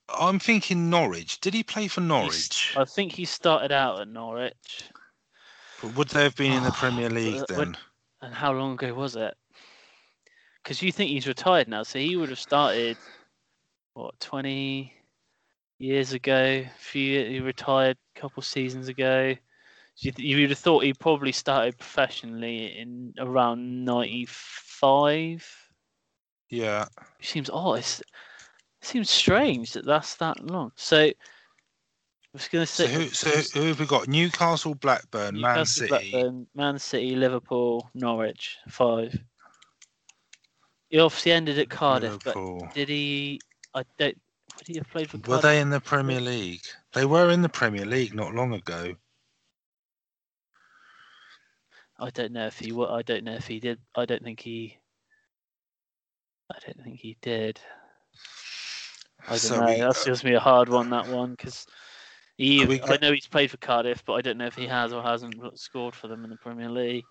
[0.09, 0.91] I'm thinking.
[0.91, 1.41] Norwich.
[1.41, 2.75] Did he play for Norwich?
[2.77, 4.85] I think he started out at Norwich.
[5.83, 7.77] But would they have been in the Premier League then?
[8.21, 9.35] And how long ago was it?
[10.63, 12.97] Because you think he's retired now, so he would have started
[13.95, 14.93] what 20
[15.79, 16.65] years ago.
[16.79, 19.35] Few he retired a couple seasons ago.
[19.99, 25.68] You, you would have thought he probably started professionally in around 95.
[26.51, 26.87] Yeah.
[27.21, 28.01] It seems oh, it
[28.81, 30.73] seems strange that that's that long.
[30.77, 31.15] So I
[32.33, 34.09] was going to So say who, so who have we got?
[34.09, 35.89] Newcastle, Blackburn, Man City.
[35.89, 39.19] Blackburn, Man City, Liverpool, Norwich, five.
[40.89, 42.61] He obviously ended at Cardiff, Liverpool.
[42.63, 43.41] but did he?
[43.75, 44.19] I don't.
[44.57, 46.63] Would he have played for Were they in the Premier League?
[46.93, 48.95] They were in the Premier League not long ago.
[51.99, 52.73] I don't know if he.
[52.73, 53.79] I don't know if he did.
[53.95, 54.79] I don't think he.
[56.51, 57.61] I don't think he did.
[59.27, 59.67] I don't So know.
[59.67, 60.91] we- That's uh, just me a hard one.
[60.91, 61.67] That one because
[62.37, 62.63] he.
[62.63, 65.35] I know he's played for Cardiff, but I don't know if he has or hasn't
[65.59, 67.05] scored for them in the Premier League.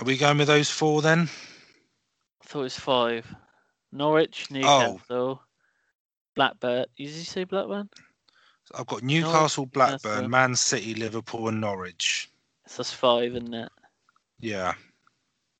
[0.00, 1.28] Are we going with those four then?
[2.42, 3.34] I thought it was five.
[3.92, 4.54] Norwich, Oh.
[4.54, 5.42] Newcastle,
[6.34, 6.86] Blackburn.
[6.96, 7.88] Did you say Blackburn?
[8.76, 12.28] I've got Newcastle, that's Blackburn, the- Man City, Liverpool, and Norwich.
[12.66, 13.70] So that's five, isn't it?
[14.40, 14.74] Yeah.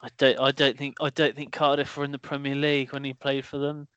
[0.04, 0.38] I don't.
[0.38, 0.96] I don't think.
[1.00, 3.88] I don't think Cardiff were in the Premier League when he played for them.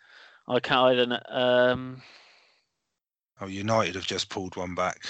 [0.48, 0.80] I can't.
[0.88, 1.20] I don't know.
[1.30, 2.02] Um.
[3.42, 5.02] Oh, United have just pulled one back.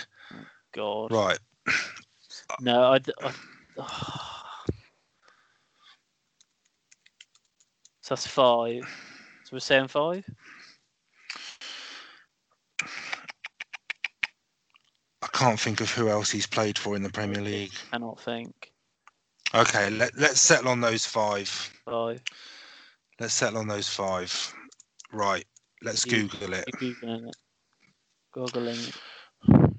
[0.73, 1.11] God.
[1.11, 1.37] Right.
[2.59, 2.81] No.
[2.81, 2.99] I.
[3.21, 3.33] I-
[8.01, 8.81] so that's five.
[9.43, 10.25] So we're saying five.
[15.21, 17.73] I can't think of who else he's played for in the Premier League.
[17.91, 18.66] I Cannot think.
[19.57, 21.49] Okay, let, let's settle on those five.
[21.83, 22.21] Five.
[23.19, 24.53] Let's settle on those five.
[25.11, 25.45] Right.
[25.81, 26.65] Let's You- Google it.
[26.75, 27.35] Googling it.
[28.35, 28.89] Googling.
[29.49, 29.71] it.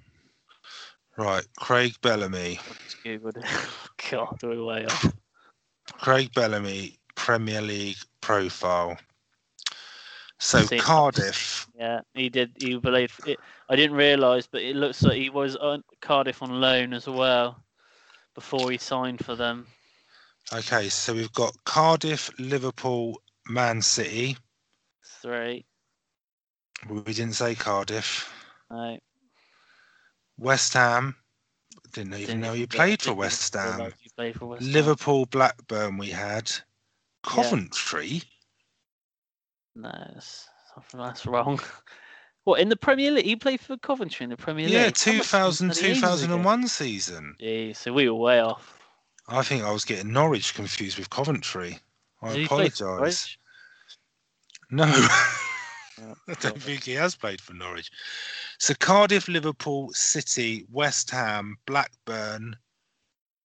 [1.16, 1.44] Right.
[1.60, 2.58] Craig Bellamy.
[3.04, 3.44] Googled it.
[4.10, 5.12] God, we're way off.
[5.92, 8.98] Craig Bellamy, Premier League profile.
[10.40, 11.68] So See- Cardiff.
[11.78, 12.50] Yeah, he did.
[12.58, 16.60] He f- It, I didn't realise, but it looks like he was on Cardiff on
[16.60, 17.62] loan as well
[18.38, 19.66] before he signed for them.
[20.52, 24.36] Okay, so we've got Cardiff, Liverpool, Man City.
[25.20, 25.66] Three.
[26.88, 28.32] We didn't say Cardiff.
[28.70, 28.96] No.
[30.36, 31.16] West Ham.
[31.92, 33.92] Didn't even didn't know he played for West Ham.
[34.16, 34.72] played for West Ham.
[34.72, 35.98] Liverpool, Blackburn.
[35.98, 36.48] We had
[37.24, 38.22] Coventry.
[39.74, 40.48] No, that's,
[40.94, 41.58] that's wrong.
[42.48, 43.26] What in the Premier League?
[43.26, 44.72] He played for Coventry in the Premier League.
[44.72, 46.14] Yeah, That must have been 2000, 20 ages ago.
[46.14, 47.36] 2001 season.
[47.38, 48.78] Yeah, so we were way off.
[49.28, 51.78] I think I was getting Norwich confused with Coventry.
[52.22, 53.36] I Did he play for apologise.
[54.70, 57.90] No, I don't think he has played for Norwich.
[58.58, 62.56] So Cardiff, Liverpool, City, West Ham, Blackburn,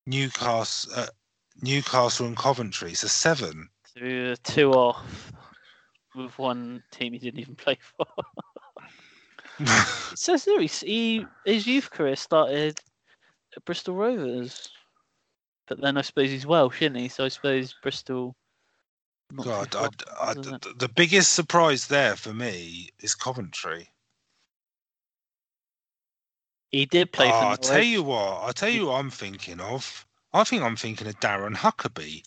[0.06, 1.08] Newcastle, uh,
[1.62, 2.93] Newcastle, and Coventry.
[2.93, 3.68] So seven.
[3.84, 5.34] So we were two off
[6.16, 8.06] with one team he didn't even play for.
[10.28, 12.80] There he's, he his youth career started
[13.56, 14.70] at Bristol Rovers,
[15.68, 17.10] but then I suppose he's Welsh, isn't he?
[17.10, 18.36] So I suppose Bristol.
[19.41, 19.89] God, I,
[20.22, 23.89] I, the- the biggest surprise there for me is Coventry.
[26.72, 27.45] he did play for.
[27.45, 28.41] Ah, oh, I'll tell you what.
[28.43, 30.06] I'll tell you what I'm thinking of.
[30.34, 32.24] I think I'm thinking of Darren Huckerby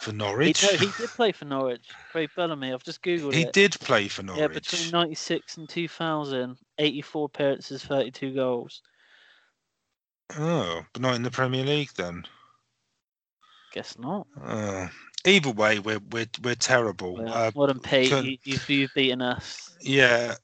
[0.00, 0.62] for He, Norwich.
[0.62, 1.88] no, he did play for Norwich.
[2.12, 2.72] Craig Bellamy.
[2.72, 3.52] I've just googled He it.
[3.52, 4.40] did play for Norwich.
[4.40, 8.82] Yeah, between 96 and 2000, 84 appearances, 32 goals.
[10.36, 12.24] Oh, but not in the Premier League then.
[13.72, 14.26] Guess not.
[14.44, 14.88] Oh.
[15.26, 17.14] Either way, we're we're we're terrible.
[17.16, 18.08] Well, Uh, well done, Pete.
[18.10, 19.76] can- You, you've, you've beaten us.
[19.80, 20.34] yeah.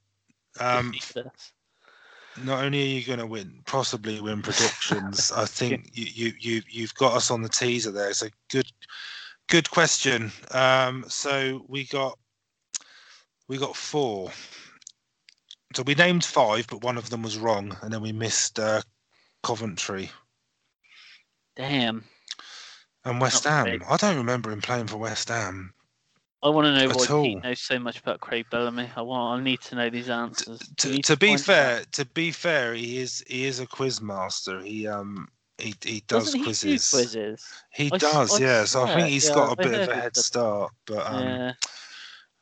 [0.61, 0.95] Um,
[2.45, 5.33] not only are you going to win, possibly win predictions.
[5.37, 8.09] I think you you you you've got us on the teaser there.
[8.11, 8.71] It's a good
[9.49, 10.33] good question.
[10.51, 12.19] Um, so we got
[13.49, 14.31] we got four.
[15.75, 18.83] So we named five, but one of them was wrong, and then we missed uh,
[19.43, 20.11] Coventry
[21.57, 22.05] Damn.
[23.05, 23.83] and West Not Ham.
[23.89, 25.75] I don't remember him playing for West Ham.
[26.45, 27.25] I want to know why all.
[27.25, 28.91] Pete knows so much about Craig Bellamy.
[28.95, 29.41] I want.
[29.41, 30.61] I need to know these answers.
[30.77, 31.47] To, need to be find out.
[31.47, 34.61] fair, to be fair, he is he is a quiz master.
[34.61, 35.29] He um
[35.59, 36.63] he he does quizzes.
[36.63, 37.53] He, do quizzes?
[37.71, 38.65] he oh, I, does, oh, I, yeah.
[38.65, 41.23] So yeah, I think he's yeah, got a bit of a head start, but um,
[41.23, 41.53] yeah.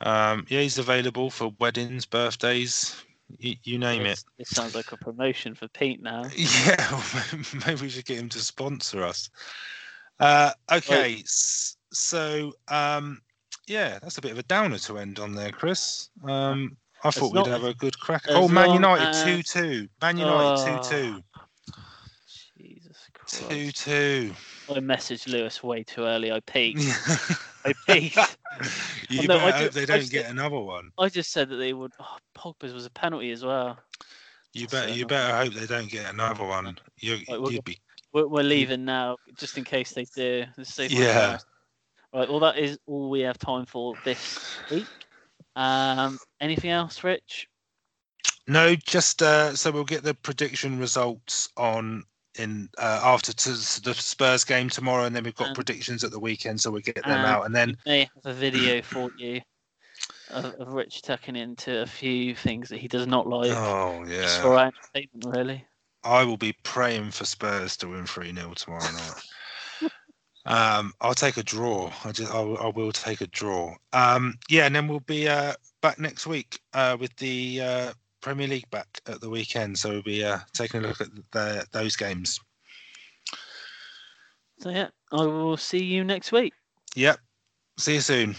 [0.00, 3.04] Um, yeah, he's available for weddings, birthdays,
[3.38, 4.18] you, name it.
[4.18, 4.24] it.
[4.38, 6.24] This sounds like a promotion for Pete now.
[6.36, 7.02] Yeah,
[7.66, 9.30] maybe we should get him to sponsor us.
[10.18, 11.28] Uh, okay, Wait.
[11.28, 13.20] so um,
[13.66, 16.10] yeah, that's a bit of a downer to end on there, Chris.
[16.24, 18.24] Um, I thought we'd not, have a good crack.
[18.28, 19.88] Oh, Man United two two.
[20.00, 21.22] Man United 2 uh, 2.
[23.32, 23.76] Two Christ.
[23.84, 24.34] two.
[24.68, 26.30] I messaged Lewis way too early.
[26.32, 26.82] I peaked.
[27.64, 28.18] I peaked.
[29.08, 30.90] you no, I better ju- hope they don't just- get another one.
[30.98, 31.92] I just said that they would.
[31.98, 33.78] Oh, Pogba's was a penalty as well.
[34.52, 36.78] You So- better, you better hope they don't get another one.
[36.98, 37.78] You, Right, we'll you'd be
[38.12, 40.44] We're, we're leaving now, just in case they do.
[40.58, 41.12] Let's save Yeah.
[41.12, 41.38] time.
[42.14, 42.28] Right.
[42.28, 44.86] Well, that is all we have time for this week.
[45.56, 47.48] Um, anything else, Rich?
[48.46, 52.04] No, just uh, so we'll get the prediction results on
[52.38, 56.10] in uh, after to the Spurs game tomorrow, and then we've got Um, predictions at
[56.10, 58.80] the weekend, so we'll get them and out, and then We may have a video
[58.82, 59.40] for you
[60.30, 63.50] of, of Rich tucking into a few things that he does not like.
[63.52, 65.66] oh Just yeah, for our entertainment, really.
[66.04, 69.90] I will be praying for Spurs to win three 0 tomorrow night.
[70.46, 71.92] um, I'll take a draw.
[72.04, 73.74] I just I, will- I will take a draw.
[73.92, 77.92] Um, yeah, and then we'll be uh, back next week uh, with the uh,
[78.22, 81.66] Premier League back at the weekend, so we'll be uh, taking a look at the,
[81.72, 82.40] those games.
[84.60, 86.54] So yeah, I will see you next week.
[86.94, 87.18] Yep.
[87.78, 88.36] See you soon.